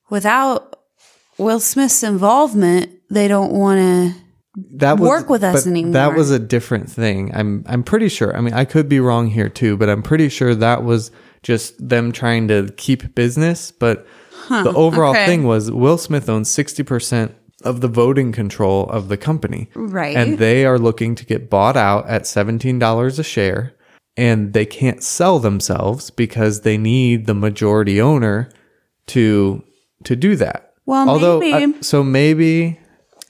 [0.10, 0.76] without
[1.38, 4.14] Will Smith's involvement, they don't want to.
[4.78, 5.94] that was, work with us but anymore.
[5.94, 7.32] That was a different thing.
[7.34, 8.36] I'm I'm pretty sure.
[8.36, 11.12] I mean, I could be wrong here too, but I'm pretty sure that was
[11.42, 13.72] just them trying to keep business.
[13.72, 14.06] But
[14.50, 15.26] the overall okay.
[15.26, 20.18] thing was Will Smith owns sixty percent of the voting control of the company, Right.
[20.18, 23.74] and they are looking to get bought out at seventeen dollars a share,
[24.16, 28.50] and they can't sell themselves because they need the majority owner
[29.08, 29.64] to
[30.04, 30.74] to do that.
[30.86, 31.78] Well, Although, maybe.
[31.78, 32.80] Uh, so maybe.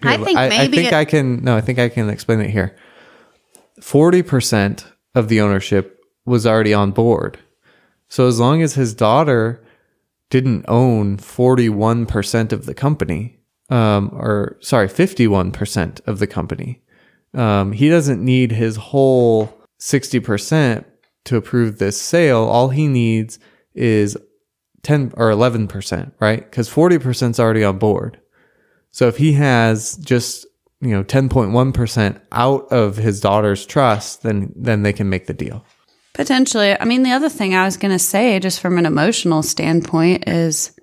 [0.02, 0.64] Here, I think I, maybe.
[0.64, 1.44] I think it, I can.
[1.44, 2.76] No, I think I can explain it here.
[3.80, 7.40] Forty percent of the ownership was already on board.
[8.10, 9.64] So as long as his daughter
[10.30, 16.82] didn't own forty-one percent of the company, um, or sorry, fifty-one percent of the company,
[17.34, 20.88] um, he doesn't need his whole sixty percent
[21.26, 22.44] to approve this sale.
[22.44, 23.40] All he needs
[23.74, 24.18] is
[24.84, 26.44] 10 or 11%, right?
[26.44, 28.20] Because 40% is already on board.
[28.92, 30.46] So if he has just,
[30.82, 35.66] you know, 10.1% out of his daughter's trust, then, then they can make the deal.
[36.14, 36.80] Potentially.
[36.80, 40.28] I mean, the other thing I was going to say, just from an emotional standpoint,
[40.28, 40.78] is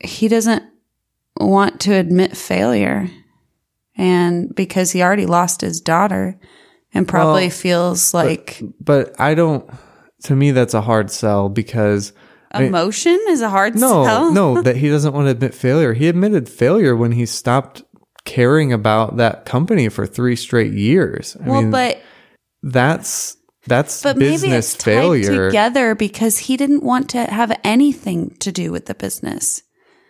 [0.00, 0.64] he doesn't
[1.38, 3.08] want to admit failure.
[3.96, 6.38] And because he already lost his daughter
[6.96, 8.58] and probably well, feels like.
[8.60, 9.68] But, but I don't,
[10.24, 12.12] to me, that's a hard sell because
[12.54, 14.32] Emotion is a hard no, sell.
[14.32, 15.92] no, that he doesn't want to admit failure.
[15.92, 17.82] He admitted failure when he stopped
[18.24, 21.36] caring about that company for three straight years.
[21.42, 22.00] I well, mean, but
[22.62, 23.36] that's
[23.66, 28.52] that's but business maybe it's failure together because he didn't want to have anything to
[28.52, 29.62] do with the business.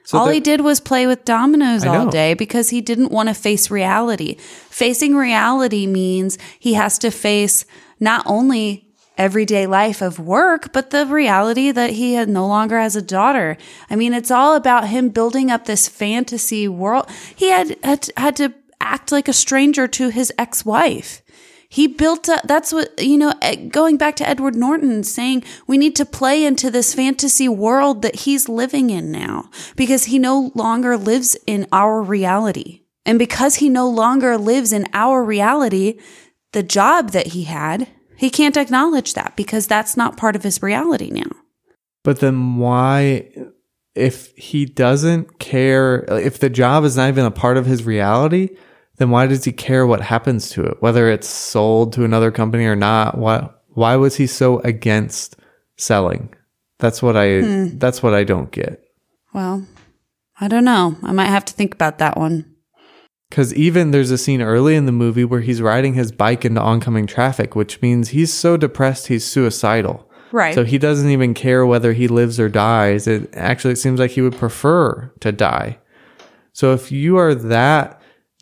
[0.07, 3.35] So all he did was play with dominoes all day because he didn't want to
[3.35, 4.37] face reality.
[4.71, 7.65] Facing reality means he has to face
[7.99, 8.87] not only
[9.19, 13.57] everyday life of work, but the reality that he had no longer has a daughter.
[13.91, 17.11] I mean, it's all about him building up this fantasy world.
[17.35, 21.23] He had had, had to act like a stranger to his ex-wife.
[21.77, 25.77] He built up, that's what, you know, eh, going back to Edward Norton saying we
[25.77, 30.53] need to play into this fantasy world that he's living in now because he no
[30.55, 32.85] longer lives in our reality.
[33.05, 36.01] And because he no longer lives in our reality,
[36.53, 40.63] the job that he had he can't acknowledge that because that's not part of his
[40.63, 41.31] reality now.
[42.05, 43.29] But then why,
[43.95, 48.57] if he doesn't care, if the job is not even a part of his reality,
[48.97, 50.81] then why does he care what happens to it?
[50.81, 53.19] Whether it's sold to another company or not?
[53.19, 55.37] Why, why was he so against
[55.77, 56.35] selling?
[56.79, 57.79] That's what I, hmm.
[57.79, 58.83] that's what I don't get.
[59.33, 59.67] Well,
[60.41, 60.97] I don't know.
[61.03, 62.57] I might have to think about that one.
[63.29, 66.61] Because even there's a scene early in the movie where he's riding his bike into
[66.61, 70.09] oncoming traffic, which means he's so depressed he's suicidal.
[70.33, 70.55] Right.
[70.55, 73.07] So he doesn't even care whether he lives or dies.
[73.07, 75.79] It actually it seems like he would prefer to die.
[76.53, 77.96] So if you are that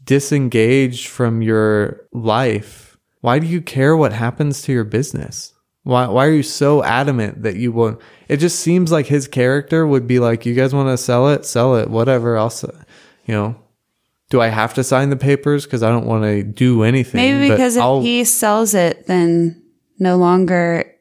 [0.05, 5.53] disengaged from your life, why do you care what happens to your business?
[5.83, 8.01] Why why are you so adamant that you won't?
[8.29, 11.45] It just seems like his character would be like, you guys want to sell it,
[11.45, 12.39] sell it, whatever.
[12.39, 12.53] I'll,
[13.27, 13.57] you know,
[14.31, 17.19] do I have to sign the papers because I don't want to do anything?
[17.19, 19.63] Maybe because if I'll, he sells it, then
[19.99, 20.94] no longer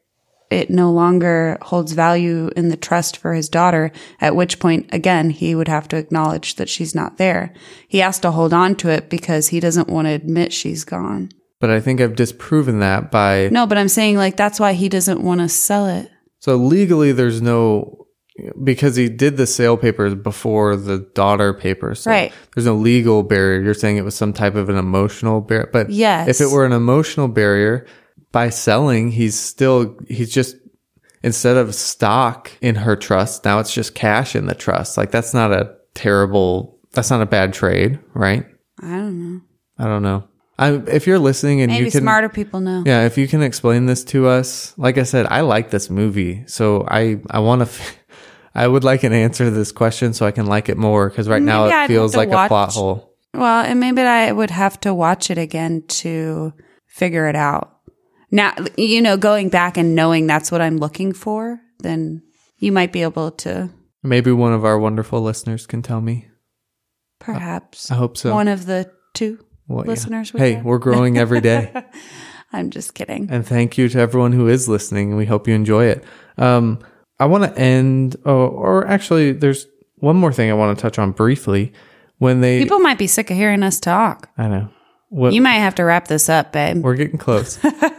[0.54, 3.92] it no longer holds value in the trust for his daughter.
[4.22, 7.54] At which point, again, he would have to acknowledge that she's not there.
[7.88, 11.32] He has to hold on to it because he doesn't want to admit she's gone.
[11.60, 13.66] But I think I've disproven that by no.
[13.66, 16.12] But I'm saying like that's why he doesn't want to sell it.
[16.40, 18.04] So legally, there's no
[18.64, 22.02] because he did the sale papers before the daughter papers.
[22.02, 22.34] So right.
[22.54, 23.62] There's no legal barrier.
[23.62, 25.70] You're saying it was some type of an emotional barrier.
[25.72, 26.28] But yes.
[26.28, 27.86] if it were an emotional barrier,
[28.34, 30.58] by selling, he's still, he's just,
[31.24, 34.98] instead of stock in her trust, now it's just cash in the trust.
[34.98, 38.46] Like that's not a terrible, that's not a bad trade, right?
[38.82, 39.42] I don't know.
[39.78, 40.28] I don't know.
[40.60, 42.84] I, if you're listening and Maybe you can, smarter people know.
[42.86, 46.44] Yeah, if you can explain this to us, like I said, I like this movie,
[46.46, 47.66] so I I want to.
[47.66, 47.98] F-
[48.56, 51.28] I would like an answer to this question so I can like it more because
[51.28, 53.16] right maybe now it I'd feels like watch, a plot hole.
[53.34, 56.54] Well, and maybe I would have to watch it again to
[56.86, 57.73] figure it out.
[58.34, 62.24] Now, you know, going back and knowing that's what I'm looking for, then
[62.58, 63.70] you might be able to.
[64.02, 66.28] Maybe one of our wonderful listeners can tell me.
[67.20, 67.92] Perhaps.
[67.92, 68.34] I hope so.
[68.34, 70.32] One of the two well, listeners.
[70.34, 70.34] Yeah.
[70.34, 70.66] We hey, have.
[70.66, 71.72] we're growing every day.
[72.52, 73.30] I'm just kidding.
[73.30, 75.16] And thank you to everyone who is listening.
[75.16, 76.04] We hope you enjoy it.
[76.40, 76.80] Um,
[77.20, 79.68] I want to end, oh, or actually, there's
[79.98, 81.72] one more thing I want to touch on briefly.
[82.18, 84.32] When they people might be sick of hearing us talk.
[84.40, 84.70] I know.
[85.10, 86.84] What, you might have to wrap this up, babe.
[86.84, 87.60] We're getting close.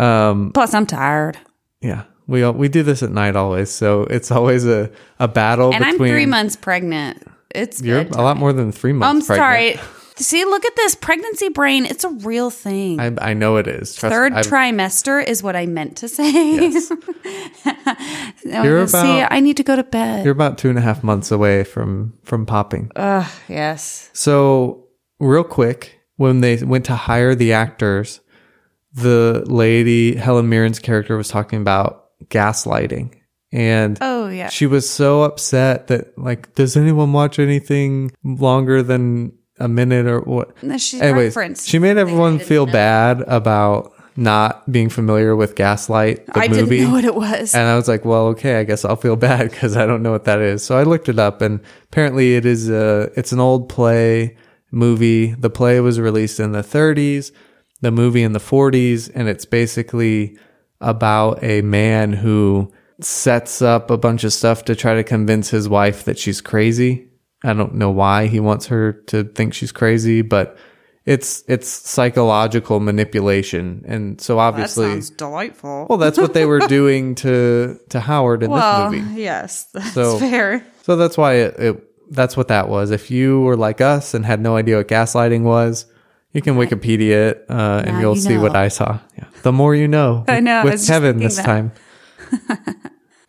[0.00, 1.38] um, Plus, I'm tired.
[1.80, 5.74] Yeah, we we do this at night always, so it's always a a battle.
[5.74, 7.22] And between, I'm three months pregnant.
[7.50, 9.30] It's you're a lot more than three months.
[9.30, 9.78] I'm pregnant.
[9.78, 9.96] sorry.
[10.16, 11.86] See, look at this pregnancy brain.
[11.86, 13.00] It's a real thing.
[13.00, 13.94] I, I know it is.
[13.94, 16.30] Trust Third I've, trimester is what I meant to say.
[16.30, 16.90] Yes.
[18.44, 20.24] you're about, See, I need to go to bed.
[20.24, 22.90] You're about two and a half months away from from popping.
[22.96, 24.10] Ugh, yes.
[24.12, 24.88] So,
[25.20, 28.20] real quick, when they went to hire the actors,
[28.92, 33.14] the lady Helen Mirren's character was talking about gaslighting
[33.52, 39.32] And oh yeah, she was so upset that like, does anyone watch anything longer than
[39.58, 40.54] a minute or what?
[40.80, 42.72] She Anyways, she made everyone feel know.
[42.72, 46.78] bad about not being familiar with Gaslight, the I movie.
[46.78, 47.54] didn't know what it was.
[47.54, 50.10] And I was like, well, okay, I guess I'll feel bad because I don't know
[50.10, 50.64] what that is.
[50.64, 54.36] So I looked it up and apparently it is a, it's an old play
[54.70, 55.32] movie.
[55.34, 57.32] The play was released in the 30s,
[57.80, 60.38] the movie in the 40s, and it's basically
[60.80, 65.68] about a man who sets up a bunch of stuff to try to convince his
[65.68, 67.08] wife that she's crazy.
[67.42, 70.58] I don't know why he wants her to think she's crazy, but
[71.06, 75.86] it's it's psychological manipulation, and so obviously that sounds delightful.
[75.88, 79.22] well, that's what they were doing to to Howard in well, this movie.
[79.22, 80.64] Yes, that's so, fair.
[80.82, 82.90] So that's why it, it that's what that was.
[82.90, 85.86] If you were like us and had no idea what gaslighting was,
[86.32, 88.42] you can Wikipedia it uh, and you'll you see know.
[88.42, 88.98] what I saw.
[89.16, 89.24] Yeah.
[89.42, 90.24] The more you know.
[90.28, 90.64] I know.
[90.64, 91.44] With I Kevin this that.
[91.46, 91.72] time.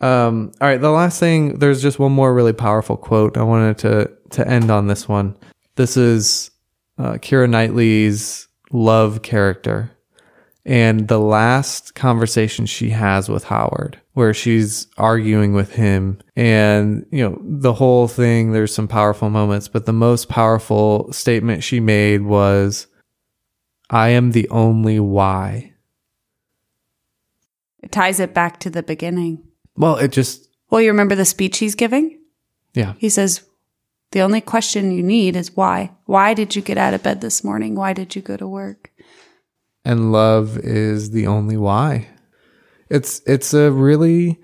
[0.00, 0.80] um, all right.
[0.80, 3.36] The last thing, there's just one more really powerful quote.
[3.36, 5.36] I wanted to to end on this one.
[5.76, 6.50] This is
[6.98, 9.90] uh, Keira Knightley's love character
[10.64, 16.20] and the last conversation she has with Howard, where she's arguing with him.
[16.36, 21.64] And, you know, the whole thing, there's some powerful moments, but the most powerful statement
[21.64, 22.86] she made was,
[23.92, 25.74] I am the only why.
[27.82, 29.44] It ties it back to the beginning.
[29.76, 30.48] Well, it just.
[30.70, 32.18] Well, you remember the speech he's giving?
[32.72, 32.94] Yeah.
[32.96, 33.42] He says,
[34.12, 35.90] the only question you need is why.
[36.04, 37.74] Why did you get out of bed this morning?
[37.74, 38.90] Why did you go to work?
[39.84, 42.08] And love is the only why.
[42.88, 44.38] It's it's a really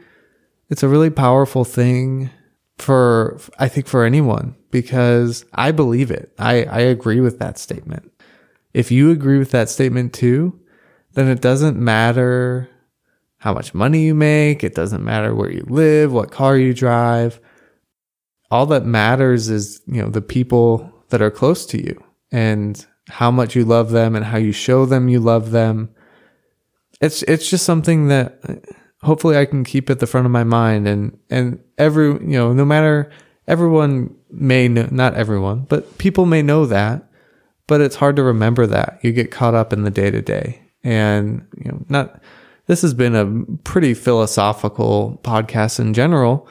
[0.71, 2.31] it's a really powerful thing
[2.79, 6.33] for I think for anyone because I believe it.
[6.39, 8.08] I I agree with that statement.
[8.79, 10.57] If you agree with that statement too,
[11.15, 12.71] then it doesn't matter
[13.39, 17.41] how much money you make, it doesn't matter where you live, what car you drive.
[18.53, 22.01] All that matters is, you know, the people that are close to you
[22.31, 25.91] and how much you love them and how you show them you love them.
[27.01, 28.41] It's, it's just something that
[29.03, 32.53] hopefully I can keep at the front of my mind and, and every, you know,
[32.53, 33.11] no matter
[33.49, 37.08] everyone may know, not everyone, but people may know that,
[37.69, 38.99] but it's hard to remember that.
[39.03, 42.21] You get caught up in the day to day and, you know, not,
[42.67, 46.49] this has been a pretty philosophical podcast in general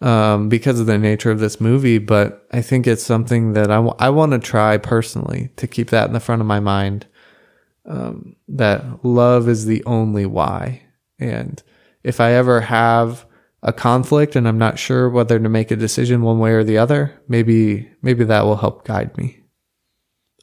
[0.00, 1.98] um, because of the nature of this movie.
[1.98, 5.90] But I think it's something that I, w- I want to try personally to keep
[5.90, 7.06] that in the front of my mind.
[7.84, 10.82] Um, that love is the only why.
[11.18, 11.62] And
[12.04, 13.26] if I ever have
[13.62, 16.78] a conflict and I'm not sure whether to make a decision one way or the
[16.78, 19.39] other, maybe, maybe that will help guide me.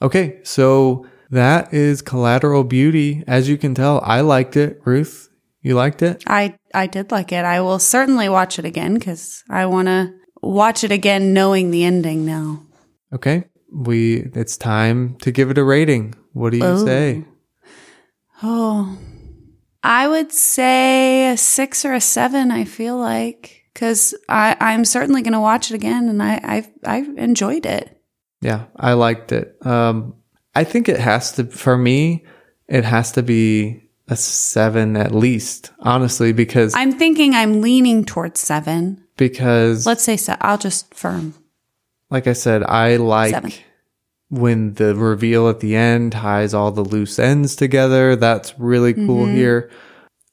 [0.01, 0.39] Okay.
[0.43, 3.23] So that is collateral beauty.
[3.27, 4.79] As you can tell, I liked it.
[4.85, 5.29] Ruth,
[5.61, 6.23] you liked it?
[6.27, 7.45] I I did like it.
[7.45, 11.83] I will certainly watch it again because I want to watch it again, knowing the
[11.83, 12.63] ending now.
[13.13, 16.15] Okay, we it's time to give it a rating.
[16.33, 16.85] What do you oh.
[16.85, 17.25] say?
[18.43, 18.97] Oh,
[19.83, 22.51] I would say a six or a seven.
[22.51, 26.71] I feel like because I I'm certainly going to watch it again, and I I
[26.85, 27.96] I enjoyed it.
[28.41, 29.57] Yeah, I liked it.
[29.65, 30.15] Um,
[30.53, 32.25] I think it has to for me.
[32.67, 38.39] It has to be a seven at least, honestly, because I'm thinking I'm leaning towards
[38.39, 39.03] seven.
[39.17, 40.35] Because let's say so.
[40.41, 41.33] I'll just firm.
[42.09, 43.51] Like I said, I like seven.
[44.29, 48.15] when the reveal at the end ties all the loose ends together.
[48.15, 49.35] That's really cool mm-hmm.
[49.35, 49.71] here.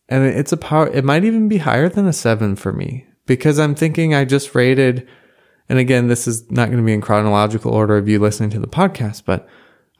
[0.08, 3.58] And it's a power, it might even be higher than a seven for me because
[3.58, 5.08] I'm thinking I just rated,
[5.68, 8.60] and again, this is not going to be in chronological order of you listening to
[8.60, 9.48] the podcast, but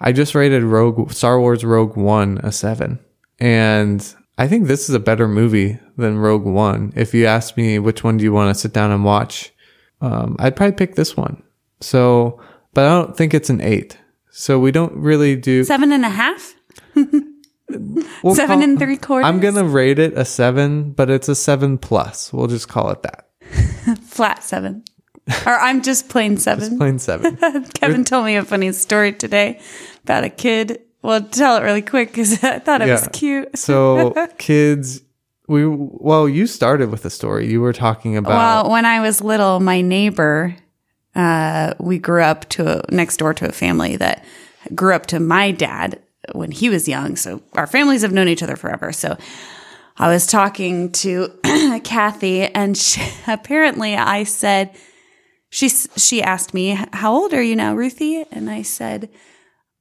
[0.00, 2.98] I just rated Rogue, Star Wars Rogue One a seven
[3.38, 6.92] and I think this is a better movie than Rogue One.
[6.96, 9.52] If you ask me which one do you want to sit down and watch,
[10.00, 11.42] um, I'd probably pick this one.
[11.80, 12.40] So,
[12.72, 13.98] but I don't think it's an eight.
[14.30, 16.54] So we don't really do seven and a half.
[16.94, 19.26] we'll seven call, and three quarters.
[19.26, 22.32] I'm gonna rate it a seven, but it's a seven plus.
[22.32, 23.28] We'll just call it that.
[24.02, 24.84] Flat seven.
[25.46, 26.64] or I'm just plain seven.
[26.64, 27.36] just plain seven.
[27.74, 29.60] Kevin told me a funny story today
[30.02, 32.94] about a kid well, tell it really quick because I thought it yeah.
[32.94, 33.58] was cute.
[33.58, 35.02] so, kids,
[35.46, 37.46] we well, you started with a story.
[37.46, 38.64] You were talking about.
[38.64, 40.56] Well, when I was little, my neighbor,
[41.14, 44.24] uh, we grew up to a, next door to a family that
[44.74, 46.00] grew up to my dad
[46.32, 47.16] when he was young.
[47.16, 48.90] So our families have known each other forever.
[48.90, 49.18] So
[49.98, 51.28] I was talking to
[51.84, 54.74] Kathy, and she, apparently I said
[55.54, 59.08] she she asked me, "How old are you now, Ruthie?" And I said,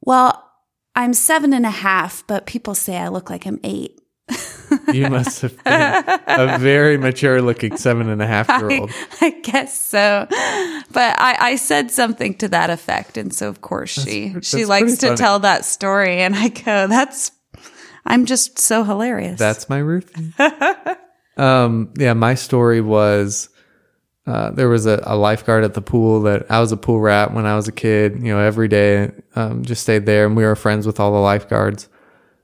[0.02, 0.50] "Well."
[0.96, 4.00] I'm seven and a half, but people say I look like I'm eight.
[4.92, 8.92] You must have been a very mature looking seven and a half year old.
[9.22, 10.28] I, I, guess so.
[10.30, 13.18] But I, I, said something to that effect.
[13.18, 15.18] And so, of course, she, that's, she that's likes to funny.
[15.18, 16.22] tell that story.
[16.22, 17.32] And I go, that's,
[18.06, 19.40] I'm just so hilarious.
[19.40, 20.34] That's my routine.
[21.38, 23.50] um, yeah, my story was
[24.26, 27.34] uh, there was a, a, lifeguard at the pool that I was a pool rat
[27.34, 30.44] when I was a kid, you know, every day, um, just stayed there and we
[30.44, 31.90] were friends with all the lifeguards.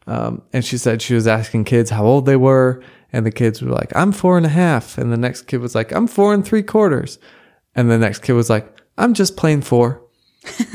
[0.06, 2.84] Um, and she said she was asking kids how old they were.
[3.14, 4.98] And the kids were like, I'm four and a half.
[4.98, 7.18] And the next kid was like, I'm four and three quarters.
[7.76, 8.68] And the next kid was like,
[8.98, 10.02] I'm just plain four.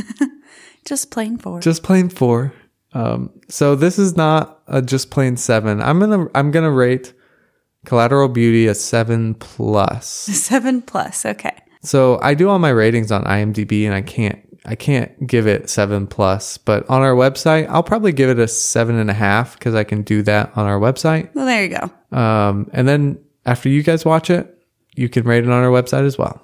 [0.87, 1.61] just plain four.
[1.61, 2.55] Just plain four.
[2.93, 5.83] Um, so this is not a just plain seven.
[5.83, 7.13] I'm gonna I'm gonna rate
[7.85, 10.07] Collateral Beauty a seven plus.
[10.45, 11.25] Seven plus.
[11.25, 11.57] Okay.
[11.83, 15.69] So I do all my ratings on IMDb, and I can't I can't give it
[15.69, 19.59] seven plus, but on our website, I'll probably give it a seven and a half
[19.59, 21.35] because I can do that on our website.
[21.35, 22.19] Well, there you go.
[22.19, 24.51] Um, and then after you guys watch it,
[24.97, 26.41] you can rate it on our website as well.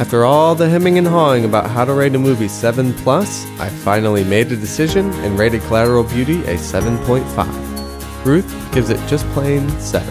[0.00, 3.68] After all the hemming and hawing about how to rate a movie 7 plus, I
[3.68, 8.24] finally made a decision and rated Collateral Beauty a 7.5.
[8.24, 10.08] Ruth gives it just plain 7.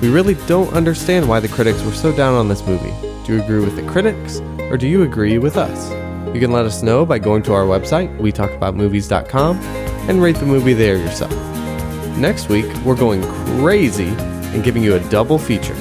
[0.00, 2.92] We really don't understand why the critics were so down on this movie.
[3.24, 5.92] Do you agree with the critics, or do you agree with us?
[6.34, 9.58] You can let us know by going to our website, wetalkaboutmovies.com,
[10.08, 11.32] and rate the movie there yourself.
[12.18, 13.22] Next week, we're going
[13.60, 15.76] crazy and giving you a double feature.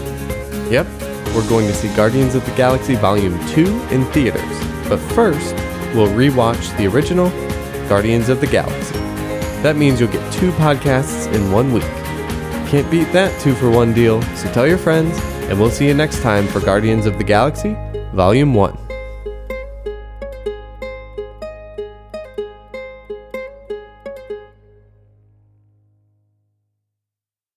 [0.69, 0.85] Yep,
[1.33, 4.41] we're going to see Guardians of the Galaxy Volume 2 in theaters.
[4.87, 5.55] But first,
[5.95, 7.29] we'll rewatch the original
[7.89, 8.95] Guardians of the Galaxy.
[9.63, 11.83] That means you'll get two podcasts in one week.
[12.69, 15.17] Can't beat that two for one deal, so tell your friends,
[15.49, 17.75] and we'll see you next time for Guardians of the Galaxy
[18.13, 18.82] Volume 1.